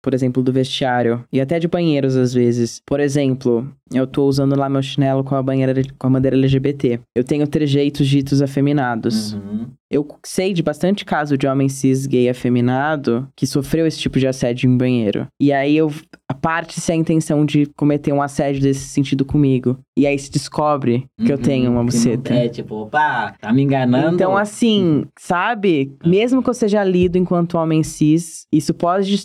por 0.00 0.14
exemplo, 0.14 0.42
do 0.42 0.52
vestiário? 0.52 1.24
E 1.32 1.40
até 1.40 1.58
de 1.58 1.66
banheiros, 1.66 2.16
às 2.16 2.32
vezes. 2.32 2.80
Por 2.86 3.00
exemplo, 3.00 3.68
eu 3.92 4.06
tô 4.06 4.26
usando 4.26 4.56
lá 4.56 4.68
meu 4.68 4.82
chinelo 4.82 5.24
com 5.24 5.34
a 5.34 5.42
banheira 5.42 5.74
com 5.98 6.06
a 6.06 6.10
bandeira 6.10 6.36
LGBT. 6.36 7.00
Eu 7.14 7.24
tenho 7.24 7.46
trejeitos 7.46 8.06
ditos 8.06 8.40
afeminados. 8.40 9.34
Uhum. 9.34 9.66
Eu 9.90 10.06
sei 10.24 10.52
de 10.52 10.62
bastante 10.62 11.04
caso 11.04 11.36
de 11.36 11.46
homem 11.46 11.68
cis 11.68 12.06
gay 12.06 12.28
afeminado 12.28 13.26
que 13.34 13.46
sofreu 13.46 13.86
esse 13.86 13.98
tipo 13.98 14.18
de 14.18 14.26
assédio 14.26 14.70
em 14.70 14.76
banheiro. 14.76 15.26
E 15.40 15.52
aí 15.52 15.76
eu 15.76 15.90
parte-se 16.34 16.92
a 16.92 16.94
intenção 16.94 17.44
de 17.44 17.66
cometer 17.76 18.12
um 18.12 18.22
assédio 18.22 18.62
desse 18.62 18.88
sentido 18.88 19.24
comigo. 19.24 19.78
E 19.96 20.06
aí 20.06 20.18
se 20.18 20.30
descobre 20.30 21.06
que 21.16 21.24
uhum, 21.24 21.30
eu 21.30 21.38
tenho 21.38 21.70
uma 21.70 21.82
buceta. 21.82 22.34
É, 22.34 22.48
tipo, 22.48 22.82
opa, 22.82 23.34
tá 23.40 23.52
me 23.52 23.62
enganando. 23.62 24.14
Então, 24.14 24.36
assim, 24.36 25.04
sabe? 25.18 25.92
Mesmo 26.04 26.42
que 26.42 26.50
eu 26.50 26.54
seja 26.54 26.84
lido 26.84 27.16
enquanto 27.18 27.56
homem 27.56 27.82
cis, 27.82 28.46
isso 28.52 28.72
pode 28.74 29.24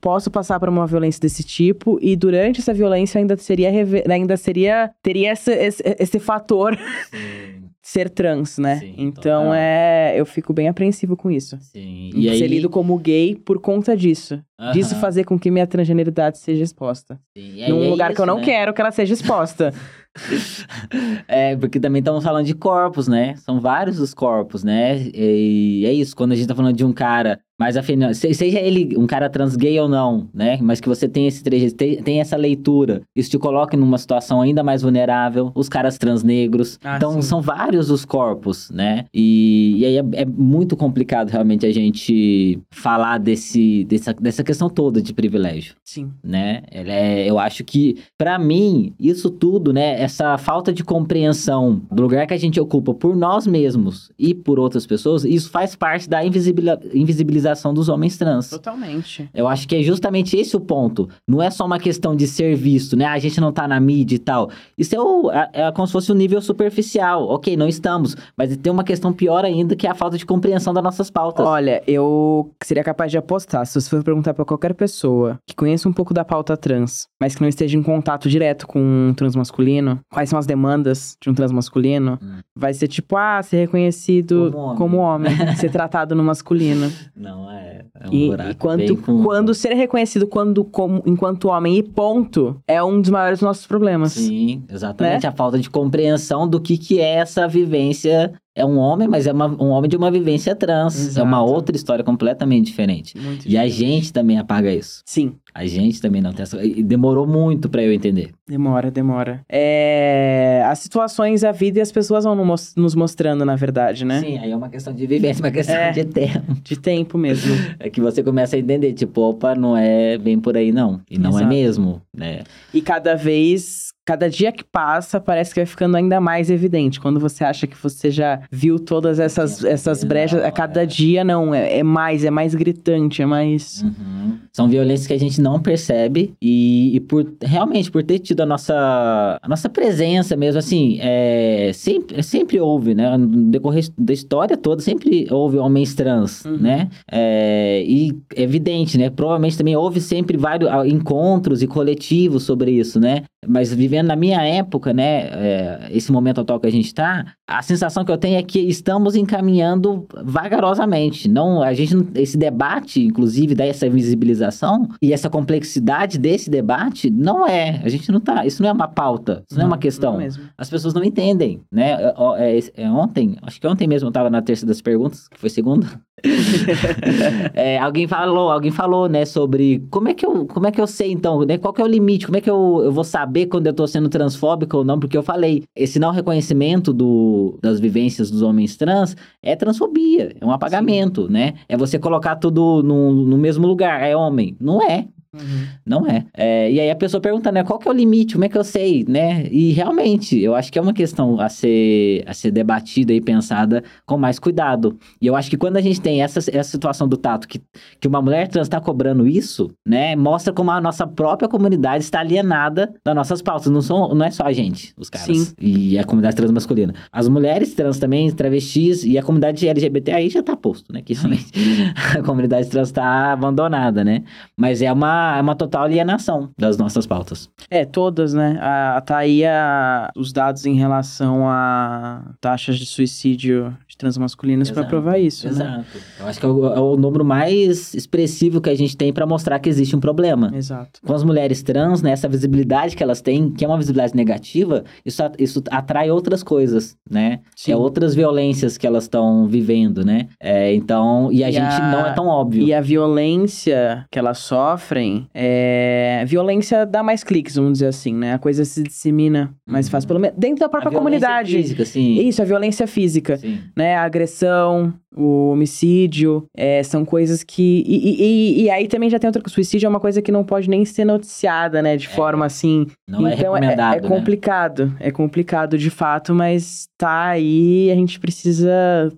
posso 0.00 0.30
passar 0.30 0.60
por 0.60 0.68
uma 0.68 0.86
violência 0.86 1.20
desse 1.20 1.42
tipo 1.42 1.98
e 2.00 2.16
durante 2.16 2.60
essa 2.60 2.72
violência 2.72 3.18
ainda 3.18 3.36
seria 3.36 3.70
ainda 4.08 4.36
seria 4.36 4.90
teria 5.02 5.32
esse, 5.32 5.52
esse, 5.52 5.82
esse 5.98 6.18
fator 6.18 6.76
ser 7.88 8.10
trans, 8.10 8.58
né? 8.58 8.80
Sim, 8.80 8.94
então 8.98 9.44
total. 9.44 9.54
é. 9.54 10.12
Eu 10.14 10.26
fico 10.26 10.52
bem 10.52 10.68
apreensivo 10.68 11.16
com 11.16 11.30
isso. 11.30 11.56
Sim. 11.60 12.10
E 12.14 12.24
ser 12.36 12.44
aí... 12.44 12.46
lido 12.46 12.68
como 12.68 12.98
gay 12.98 13.34
por 13.34 13.58
conta 13.58 13.96
disso. 13.96 14.42
Uhum. 14.60 14.72
Disso 14.72 14.94
fazer 14.96 15.24
com 15.24 15.38
que 15.38 15.50
minha 15.50 15.66
transgeneridade 15.66 16.36
seja 16.36 16.62
exposta. 16.62 17.18
Sim. 17.34 17.66
Num 17.66 17.84
é 17.84 17.88
lugar 17.88 18.10
isso, 18.10 18.16
que 18.16 18.22
eu 18.22 18.26
não 18.26 18.38
né? 18.38 18.44
quero 18.44 18.74
que 18.74 18.80
ela 18.82 18.90
seja 18.90 19.14
exposta. 19.14 19.72
é, 21.26 21.56
porque 21.56 21.80
também 21.80 22.00
estamos 22.00 22.22
falando 22.22 22.44
de 22.44 22.54
corpos, 22.54 23.08
né? 23.08 23.34
São 23.36 23.58
vários 23.58 23.98
os 23.98 24.12
corpos, 24.12 24.62
né? 24.62 24.98
E 25.14 25.84
é 25.86 25.92
isso, 25.92 26.14
quando 26.14 26.32
a 26.32 26.36
gente 26.36 26.48
tá 26.48 26.54
falando 26.54 26.76
de 26.76 26.84
um 26.84 26.92
cara 26.92 27.40
mais 27.58 27.76
afeminado, 27.76 28.14
seja 28.14 28.60
ele 28.60 28.96
um 28.96 29.06
cara 29.06 29.28
trans 29.28 29.56
gay 29.56 29.78
ou 29.80 29.88
não, 29.88 30.28
né? 30.32 30.58
Mas 30.62 30.80
que 30.80 30.88
você 30.88 31.08
tem 31.08 31.26
esse 31.26 31.42
trecho, 31.42 31.74
tem, 31.74 32.20
essa 32.20 32.36
leitura, 32.36 33.02
isso 33.16 33.30
te 33.30 33.38
coloca 33.38 33.76
numa 33.76 33.98
situação 33.98 34.40
ainda 34.40 34.62
mais 34.62 34.82
vulnerável, 34.82 35.50
os 35.56 35.68
caras 35.68 35.98
trans 35.98 36.22
negros. 36.22 36.78
Ah, 36.84 36.96
então, 36.96 37.14
sim. 37.14 37.22
são 37.22 37.42
vários 37.42 37.90
os 37.90 38.04
corpos, 38.04 38.70
né? 38.70 39.06
E, 39.12 39.74
e 39.78 39.84
aí 39.84 39.96
é, 39.96 40.04
é, 40.12 40.24
muito 40.24 40.76
complicado 40.76 41.30
realmente 41.30 41.66
a 41.66 41.72
gente 41.72 42.60
falar 42.70 43.18
desse, 43.18 43.84
dessa, 43.84 44.14
dessa 44.14 44.44
questão 44.44 44.70
toda 44.70 45.02
de 45.02 45.12
privilégio. 45.12 45.74
Sim. 45.84 46.12
Né? 46.22 46.62
É, 46.70 47.28
eu 47.28 47.40
acho 47.40 47.64
que, 47.64 47.96
para 48.16 48.38
mim, 48.38 48.94
isso 49.00 49.30
tudo, 49.30 49.72
né? 49.72 50.00
Essa 50.00 50.38
falta 50.38 50.72
de 50.72 50.84
compreensão 50.84 51.82
do 51.90 52.02
lugar 52.02 52.24
que 52.26 52.34
a 52.34 52.38
gente 52.38 52.60
ocupa 52.60 52.94
por 52.94 53.16
nós 53.16 53.48
mesmos 53.48 54.12
e 54.16 54.32
por 54.32 54.60
outras 54.60 54.86
pessoas, 54.86 55.24
isso 55.24 55.50
faz 55.50 55.74
parte 55.74 56.08
da 56.08 56.24
invisibilização 56.24 57.47
invisibilização 57.48 57.72
dos 57.72 57.88
homens 57.88 58.16
trans. 58.16 58.50
Totalmente. 58.50 59.28
Eu 59.32 59.48
acho 59.48 59.66
que 59.66 59.76
é 59.76 59.82
justamente 59.82 60.36
esse 60.36 60.56
o 60.56 60.60
ponto. 60.60 61.08
Não 61.26 61.42
é 61.42 61.50
só 61.50 61.64
uma 61.64 61.78
questão 61.78 62.14
de 62.14 62.26
ser 62.26 62.54
visto, 62.54 62.96
né? 62.96 63.06
A 63.06 63.18
gente 63.18 63.40
não 63.40 63.52
tá 63.52 63.66
na 63.66 63.80
mídia 63.80 64.16
e 64.16 64.18
tal. 64.18 64.50
Isso 64.76 64.94
é, 64.94 65.00
o, 65.00 65.30
é, 65.30 65.50
é 65.52 65.72
como 65.72 65.86
se 65.86 65.92
fosse 65.92 66.12
um 66.12 66.14
nível 66.14 66.40
superficial. 66.40 67.26
Ok, 67.28 67.56
não 67.56 67.68
estamos. 67.68 68.16
Mas 68.36 68.56
tem 68.56 68.72
uma 68.72 68.84
questão 68.84 69.12
pior 69.12 69.44
ainda 69.44 69.74
que 69.74 69.86
é 69.86 69.90
a 69.90 69.94
falta 69.94 70.18
de 70.18 70.26
compreensão 70.26 70.74
das 70.74 70.82
nossas 70.82 71.10
pautas. 71.10 71.46
Olha, 71.46 71.82
eu 71.86 72.50
seria 72.62 72.84
capaz 72.84 73.10
de 73.10 73.18
apostar, 73.18 73.66
se 73.66 73.80
você 73.80 73.88
for 73.88 74.02
perguntar 74.02 74.34
para 74.34 74.44
qualquer 74.44 74.74
pessoa 74.74 75.38
que 75.46 75.54
conheça 75.54 75.88
um 75.88 75.92
pouco 75.92 76.12
da 76.12 76.24
pauta 76.24 76.56
trans, 76.56 77.06
mas 77.20 77.34
que 77.34 77.40
não 77.40 77.48
esteja 77.48 77.76
em 77.76 77.82
contato 77.82 78.28
direto 78.28 78.66
com 78.66 78.80
um 78.80 79.14
transmasculino, 79.14 80.00
quais 80.10 80.28
são 80.28 80.38
as 80.38 80.46
demandas 80.46 81.16
de 81.20 81.30
um 81.30 81.34
transmasculino, 81.34 82.18
hum. 82.22 82.38
vai 82.54 82.72
ser 82.72 82.88
tipo, 82.88 83.16
ah, 83.16 83.42
ser 83.42 83.58
reconhecido 83.58 84.50
como 84.52 84.58
homem, 84.58 84.76
como 84.76 84.96
homem 84.98 85.28
ser 85.56 85.70
tratado 85.70 86.14
no 86.14 86.24
masculino. 86.24 86.90
Não 87.14 87.37
é. 87.50 87.84
é 88.00 88.08
um 88.08 88.12
e, 88.12 88.30
e 88.30 88.54
quanto, 88.54 88.96
com... 88.96 89.22
quando 89.22 89.54
ser 89.54 89.74
reconhecido 89.74 90.26
quando, 90.26 90.64
como, 90.64 91.02
enquanto 91.06 91.48
homem 91.48 91.76
e 91.76 91.82
ponto 91.82 92.60
é 92.66 92.82
um 92.82 93.00
dos 93.00 93.10
maiores 93.10 93.40
nossos 93.40 93.66
problemas. 93.66 94.12
Sim, 94.12 94.64
exatamente. 94.68 95.22
Né? 95.22 95.28
A 95.28 95.32
falta 95.32 95.58
de 95.58 95.68
compreensão 95.68 96.48
do 96.48 96.60
que, 96.60 96.78
que 96.78 97.00
é 97.00 97.16
essa 97.16 97.46
vivência 97.46 98.32
é 98.58 98.64
um 98.64 98.76
homem, 98.76 99.06
mas 99.06 99.26
é 99.26 99.32
uma, 99.32 99.46
um 99.46 99.68
homem 99.68 99.88
de 99.88 99.96
uma 99.96 100.10
vivência 100.10 100.54
trans. 100.54 100.98
Exato. 100.98 101.20
É 101.20 101.22
uma 101.22 101.42
outra 101.42 101.76
história 101.76 102.04
completamente 102.04 102.66
diferente. 102.66 103.16
Muito 103.16 103.46
e 103.46 103.50
diferente. 103.50 103.58
a 103.58 103.68
gente 103.68 104.12
também 104.12 104.38
apaga 104.38 104.72
isso. 104.72 105.02
Sim. 105.06 105.34
A 105.54 105.64
gente 105.64 106.00
também 106.00 106.20
não 106.20 106.32
tem 106.32 106.42
essa. 106.42 106.62
E 106.64 106.82
demorou 106.82 107.26
muito 107.26 107.68
para 107.68 107.82
eu 107.82 107.92
entender. 107.92 108.32
Demora, 108.46 108.90
demora. 108.90 109.44
É... 109.48 110.62
As 110.66 110.78
situações, 110.80 111.44
a 111.44 111.52
vida 111.52 111.78
e 111.78 111.82
as 111.82 111.90
pessoas 111.90 112.24
vão 112.24 112.34
nos 112.34 112.94
mostrando, 112.94 113.44
na 113.44 113.56
verdade, 113.56 114.04
né? 114.04 114.20
Sim, 114.20 114.38
aí 114.38 114.50
é 114.50 114.56
uma 114.56 114.68
questão 114.68 114.92
de 114.92 115.06
vivência, 115.06 115.42
uma 115.42 115.50
questão 115.50 115.74
é, 115.74 115.90
de 115.92 116.04
tempo. 116.04 116.54
De 116.62 116.76
tempo 116.76 117.18
mesmo. 117.18 117.54
é 117.78 117.88
que 117.88 118.00
você 118.00 118.22
começa 118.22 118.56
a 118.56 118.58
entender, 118.58 118.92
tipo, 118.92 119.20
opa, 119.20 119.54
não 119.54 119.76
é 119.76 120.18
bem 120.18 120.38
por 120.38 120.56
aí, 120.56 120.72
não. 120.72 121.00
E 121.10 121.18
não 121.18 121.30
é 121.30 121.42
Exato. 121.42 121.44
é 121.44 121.48
mesmo, 121.48 122.02
né? 122.14 122.40
E 122.72 122.80
cada 122.80 123.14
vez 123.14 123.92
cada 124.08 124.30
dia 124.30 124.50
que 124.50 124.64
passa, 124.64 125.20
parece 125.20 125.52
que 125.52 125.60
vai 125.60 125.66
ficando 125.66 125.94
ainda 125.94 126.18
mais 126.18 126.48
evidente. 126.48 126.98
Quando 126.98 127.20
você 127.20 127.44
acha 127.44 127.66
que 127.66 127.76
você 127.76 128.10
já 128.10 128.40
viu 128.50 128.78
todas 128.78 129.20
essas, 129.20 129.62
essas 129.62 130.02
brechas, 130.02 130.42
a 130.42 130.50
cada 130.50 130.84
é. 130.84 130.86
dia 130.86 131.22
não, 131.22 131.54
é, 131.54 131.80
é, 131.80 131.82
mais, 131.82 132.24
é 132.24 132.30
mais 132.30 132.54
gritante, 132.54 133.20
é 133.20 133.26
mais. 133.26 133.82
Uhum. 133.82 134.38
São 134.50 134.66
violências 134.66 135.06
que 135.06 135.12
a 135.12 135.18
gente 135.18 135.42
não 135.42 135.60
percebe 135.60 136.32
e, 136.40 136.96
e, 136.96 137.00
por 137.00 137.30
realmente 137.42 137.90
por 137.90 138.02
ter 138.02 138.18
tido 138.20 138.40
a 138.40 138.46
nossa, 138.46 139.38
a 139.42 139.46
nossa 139.46 139.68
presença 139.68 140.34
mesmo, 140.38 140.58
assim, 140.58 140.98
é, 141.02 141.70
sempre, 141.74 142.22
sempre 142.22 142.58
houve, 142.58 142.94
né? 142.94 143.14
No 143.14 143.50
decorrer 143.50 143.90
da 143.98 144.14
história 144.14 144.56
toda, 144.56 144.80
sempre 144.80 145.26
houve 145.30 145.58
homens 145.58 145.94
trans, 145.94 146.46
uhum. 146.46 146.56
né? 146.56 146.88
É, 147.12 147.84
e 147.86 148.16
é 148.34 148.42
evidente, 148.42 148.96
né? 148.96 149.10
Provavelmente 149.10 149.58
também 149.58 149.76
houve 149.76 150.00
sempre 150.00 150.38
vários 150.38 150.70
encontros 150.86 151.62
e 151.62 151.66
coletivos 151.66 152.44
sobre 152.44 152.70
isso, 152.70 152.98
né? 152.98 153.24
Mas 153.46 153.72
vivendo 153.72 154.08
na 154.08 154.16
minha 154.16 154.42
época, 154.42 154.92
né, 154.92 155.28
é, 155.30 155.88
esse 155.90 156.10
momento 156.10 156.40
atual 156.40 156.58
que 156.58 156.66
a 156.66 156.72
gente 156.72 156.86
está, 156.86 157.34
a 157.46 157.62
sensação 157.62 158.04
que 158.04 158.10
eu 158.10 158.18
tenho 158.18 158.36
é 158.36 158.42
que 158.42 158.58
estamos 158.58 159.14
encaminhando 159.14 160.06
vagarosamente. 160.24 161.28
Não, 161.28 161.62
a 161.62 161.72
gente, 161.72 161.94
esse 162.16 162.36
debate, 162.36 163.02
inclusive, 163.02 163.54
dessa 163.54 163.88
visibilização 163.88 164.88
e 165.00 165.12
essa 165.12 165.30
complexidade 165.30 166.18
desse 166.18 166.50
debate, 166.50 167.10
não 167.10 167.46
é. 167.46 167.80
A 167.84 167.88
gente 167.88 168.10
não 168.10 168.20
tá. 168.20 168.44
Isso 168.44 168.62
não 168.62 168.70
é 168.70 168.72
uma 168.72 168.88
pauta, 168.88 169.44
isso 169.48 169.58
não, 169.58 169.64
não 169.64 169.64
é 169.64 169.74
uma 169.74 169.78
questão. 169.78 170.18
As 170.56 170.68
pessoas 170.68 170.92
não 170.92 171.04
entendem, 171.04 171.60
né? 171.70 171.92
É, 171.92 172.58
é, 172.58 172.82
é, 172.82 172.90
ontem, 172.90 173.36
acho 173.42 173.60
que 173.60 173.66
ontem 173.66 173.86
mesmo 173.86 174.06
eu 174.06 174.10
estava 174.10 174.28
na 174.28 174.42
terceira 174.42 174.68
das 174.68 174.82
perguntas, 174.82 175.28
que 175.28 175.38
foi 175.38 175.48
segunda. 175.48 175.86
é, 177.54 177.78
alguém 177.78 178.06
falou, 178.06 178.50
alguém 178.50 178.70
falou, 178.70 179.08
né, 179.08 179.24
sobre 179.24 179.86
como 179.90 180.08
é 180.08 180.14
que 180.14 180.24
eu, 180.24 180.46
como 180.46 180.66
é 180.66 180.72
que 180.72 180.80
eu 180.80 180.86
sei 180.86 181.12
então, 181.12 181.44
né, 181.44 181.58
qual 181.58 181.72
que 181.72 181.80
é 181.80 181.84
o 181.84 181.88
limite, 181.88 182.26
como 182.26 182.36
é 182.36 182.40
que 182.40 182.50
eu, 182.50 182.80
eu 182.84 182.92
vou 182.92 183.04
saber 183.04 183.46
quando 183.46 183.66
eu 183.66 183.72
tô 183.72 183.86
sendo 183.86 184.08
transfóbico 184.08 184.78
ou 184.78 184.84
não, 184.84 184.98
porque 184.98 185.16
eu 185.16 185.22
falei, 185.22 185.64
esse 185.74 185.98
não 185.98 186.10
reconhecimento 186.10 186.92
do, 186.92 187.58
das 187.62 187.80
vivências 187.80 188.30
dos 188.30 188.42
homens 188.42 188.76
trans 188.76 189.16
é 189.42 189.54
transfobia, 189.54 190.34
é 190.40 190.44
um 190.44 190.50
apagamento, 190.50 191.26
Sim. 191.26 191.32
né, 191.32 191.54
é 191.68 191.76
você 191.76 191.98
colocar 191.98 192.36
tudo 192.36 192.82
no, 192.82 193.12
no 193.12 193.38
mesmo 193.38 193.66
lugar, 193.66 194.02
é 194.02 194.16
homem, 194.16 194.56
não 194.60 194.82
é, 194.82 195.08
Uhum. 195.34 195.66
Não 195.84 196.06
é. 196.06 196.24
é. 196.34 196.72
E 196.72 196.80
aí 196.80 196.90
a 196.90 196.96
pessoa 196.96 197.20
pergunta, 197.20 197.52
né, 197.52 197.62
qual 197.62 197.78
que 197.78 197.86
é 197.86 197.90
o 197.90 197.94
limite, 197.94 198.32
como 198.32 198.44
é 198.44 198.48
que 198.48 198.56
eu 198.56 198.64
sei, 198.64 199.04
né? 199.06 199.46
E 199.50 199.72
realmente, 199.72 200.38
eu 200.40 200.54
acho 200.54 200.72
que 200.72 200.78
é 200.78 200.82
uma 200.82 200.94
questão 200.94 201.38
a 201.38 201.48
ser, 201.50 202.24
a 202.26 202.32
ser 202.32 202.50
debatida 202.50 203.12
e 203.12 203.20
pensada 203.20 203.84
com 204.06 204.16
mais 204.16 204.38
cuidado. 204.38 204.98
E 205.20 205.26
eu 205.26 205.36
acho 205.36 205.50
que 205.50 205.56
quando 205.56 205.76
a 205.76 205.82
gente 205.82 206.00
tem 206.00 206.22
essa, 206.22 206.38
essa 206.38 206.70
situação 206.70 207.06
do 207.06 207.16
tato, 207.16 207.46
que, 207.46 207.60
que 208.00 208.08
uma 208.08 208.22
mulher 208.22 208.48
trans 208.48 208.66
está 208.66 208.80
cobrando 208.80 209.26
isso, 209.26 209.70
né, 209.86 210.16
mostra 210.16 210.52
como 210.52 210.70
a 210.70 210.80
nossa 210.80 211.06
própria 211.06 211.48
comunidade 211.48 212.04
está 212.04 212.20
alienada 212.20 212.94
das 213.04 213.14
nossas 213.14 213.42
pautas. 213.42 213.70
Não, 213.70 213.82
são, 213.82 214.14
não 214.14 214.24
é 214.24 214.30
só 214.30 214.44
a 214.44 214.52
gente, 214.52 214.94
os 214.96 215.10
caras. 215.10 215.26
Sim. 215.26 215.52
E 215.60 215.98
a 215.98 216.04
comunidade 216.04 216.36
trans 216.36 216.50
masculina. 216.50 216.94
As 217.12 217.28
mulheres 217.28 217.74
trans 217.74 217.98
também, 217.98 218.30
travestis 218.30 219.04
e 219.04 219.18
a 219.18 219.22
comunidade 219.22 219.68
LGBT 219.68 220.12
aí 220.12 220.30
já 220.30 220.42
tá 220.42 220.56
posto, 220.56 220.90
né? 220.90 221.02
Que 221.02 221.12
realmente 221.12 221.52
a 222.18 222.22
comunidade 222.22 222.70
trans 222.70 222.88
está 222.88 223.32
abandonada, 223.32 224.02
né? 224.02 224.22
Mas 224.56 224.80
é 224.80 224.90
uma 224.90 225.17
é 225.36 225.40
uma 225.40 225.54
total 225.54 225.84
alienação 225.84 226.50
das 226.58 226.76
nossas 226.76 227.06
pautas. 227.06 227.50
É, 227.70 227.84
todas, 227.84 228.34
né? 228.34 228.58
A, 228.60 229.00
tá 229.00 229.18
aí 229.18 229.44
a, 229.44 230.10
os 230.16 230.32
dados 230.32 230.66
em 230.66 230.74
relação 230.74 231.48
a 231.48 232.22
taxas 232.40 232.78
de 232.78 232.86
suicídio 232.86 233.76
transmasculinas 233.98 234.70
para 234.70 234.84
provar 234.84 235.18
isso, 235.18 235.46
né? 235.46 235.52
Exato. 235.52 235.78
Né? 235.78 235.84
Eu 236.20 236.26
acho 236.26 236.40
que 236.40 236.46
é 236.46 236.48
o, 236.48 236.66
é 236.66 236.80
o 236.80 236.96
número 236.96 237.24
mais 237.24 237.92
expressivo 237.94 238.60
que 238.60 238.70
a 238.70 238.74
gente 238.74 238.96
tem 238.96 239.12
para 239.12 239.26
mostrar 239.26 239.58
que 239.58 239.68
existe 239.68 239.94
um 239.94 240.00
problema. 240.00 240.50
Exato. 240.54 241.00
Com 241.04 241.12
as 241.12 241.24
mulheres 241.24 241.62
trans, 241.62 242.00
né, 242.00 242.12
essa 242.12 242.28
visibilidade 242.28 242.96
que 242.96 243.02
elas 243.02 243.20
têm, 243.20 243.50
que 243.50 243.64
é 243.64 243.68
uma 243.68 243.76
visibilidade 243.76 244.14
negativa, 244.14 244.84
isso, 245.04 245.22
isso 245.38 245.62
atrai 245.70 246.10
outras 246.10 246.42
coisas, 246.42 246.96
né? 247.10 247.40
Sim. 247.56 247.72
É 247.72 247.76
outras 247.76 248.14
violências 248.14 248.78
que 248.78 248.86
elas 248.86 249.04
estão 249.04 249.46
vivendo, 249.46 250.04
né? 250.04 250.28
É, 250.40 250.72
então, 250.74 251.30
e 251.32 251.42
a 251.42 251.48
e 251.48 251.52
gente 251.52 251.74
a... 251.74 251.90
não 251.90 252.06
é 252.06 252.12
tão 252.12 252.26
óbvio. 252.26 252.62
E 252.62 252.72
a 252.72 252.80
violência 252.80 254.06
que 254.10 254.18
elas 254.18 254.38
sofrem 254.38 255.26
é, 255.34 256.24
violência 256.26 256.86
dá 256.86 257.02
mais 257.02 257.24
cliques, 257.24 257.56
vamos 257.56 257.72
dizer 257.74 257.88
assim, 257.88 258.14
né? 258.14 258.34
A 258.34 258.38
coisa 258.38 258.64
se 258.64 258.82
dissemina 258.82 259.54
mais 259.66 259.86
uhum. 259.86 259.92
fácil, 259.92 260.06
pelo 260.06 260.20
menos 260.20 260.36
dentro 260.38 260.60
da 260.60 260.68
própria 260.68 260.90
a 260.90 260.94
comunidade. 260.94 261.56
Física, 261.56 261.84
sim. 261.84 262.20
Isso, 262.20 262.40
a 262.40 262.44
violência 262.44 262.86
física, 262.86 263.36
sim. 263.36 263.58
né? 263.76 263.87
A 263.96 264.04
agressão, 264.04 264.92
o 265.16 265.50
homicídio, 265.50 266.46
é, 266.56 266.82
são 266.82 267.04
coisas 267.04 267.42
que. 267.42 267.84
E, 267.86 268.22
e, 268.22 268.62
e, 268.62 268.70
aí 268.70 268.88
também 268.88 269.10
já 269.10 269.18
tem 269.18 269.28
outra 269.28 269.42
coisa. 269.42 269.52
O 269.52 269.54
suicídio 269.54 269.86
é 269.86 269.88
uma 269.88 270.00
coisa 270.00 270.22
que 270.22 270.32
não 270.32 270.44
pode 270.44 270.68
nem 270.68 270.84
ser 270.84 271.04
noticiada, 271.04 271.80
né? 271.82 271.96
De 271.96 272.06
é, 272.06 272.10
forma 272.10 272.46
assim. 272.46 272.86
Não 273.06 273.26
é 273.26 273.34
então 273.34 273.56
é, 273.56 273.60
recomendado, 273.60 273.94
é, 273.94 273.98
é 273.98 274.08
complicado. 274.08 274.86
Né? 274.86 274.96
É 275.00 275.10
complicado 275.10 275.78
de 275.78 275.90
fato, 275.90 276.34
mas 276.34 276.88
tá 276.96 277.28
aí 277.28 277.90
a 277.90 277.94
gente 277.94 278.18
precisa 278.20 278.70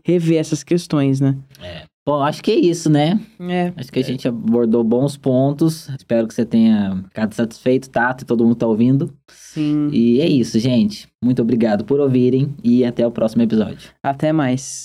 rever 0.04 0.38
essas 0.38 0.62
questões, 0.62 1.20
né? 1.20 1.36
É. 1.62 1.89
Bom, 2.10 2.24
acho 2.24 2.42
que 2.42 2.50
é 2.50 2.56
isso, 2.56 2.90
né? 2.90 3.20
É. 3.38 3.72
Acho 3.76 3.92
que 3.92 4.00
a 4.00 4.02
gente 4.02 4.26
abordou 4.26 4.82
bons 4.82 5.16
pontos. 5.16 5.88
Espero 5.90 6.26
que 6.26 6.34
você 6.34 6.44
tenha 6.44 7.04
ficado 7.04 7.32
satisfeito, 7.32 7.88
Tato, 7.88 8.24
e 8.24 8.26
todo 8.26 8.42
mundo 8.42 8.56
tá 8.56 8.66
ouvindo. 8.66 9.14
Sim. 9.28 9.88
E 9.92 10.20
é 10.20 10.28
isso, 10.28 10.58
gente. 10.58 11.06
Muito 11.22 11.40
obrigado 11.40 11.84
por 11.84 12.00
ouvirem 12.00 12.52
e 12.64 12.84
até 12.84 13.06
o 13.06 13.12
próximo 13.12 13.42
episódio. 13.42 13.90
Até 14.02 14.32
mais. 14.32 14.84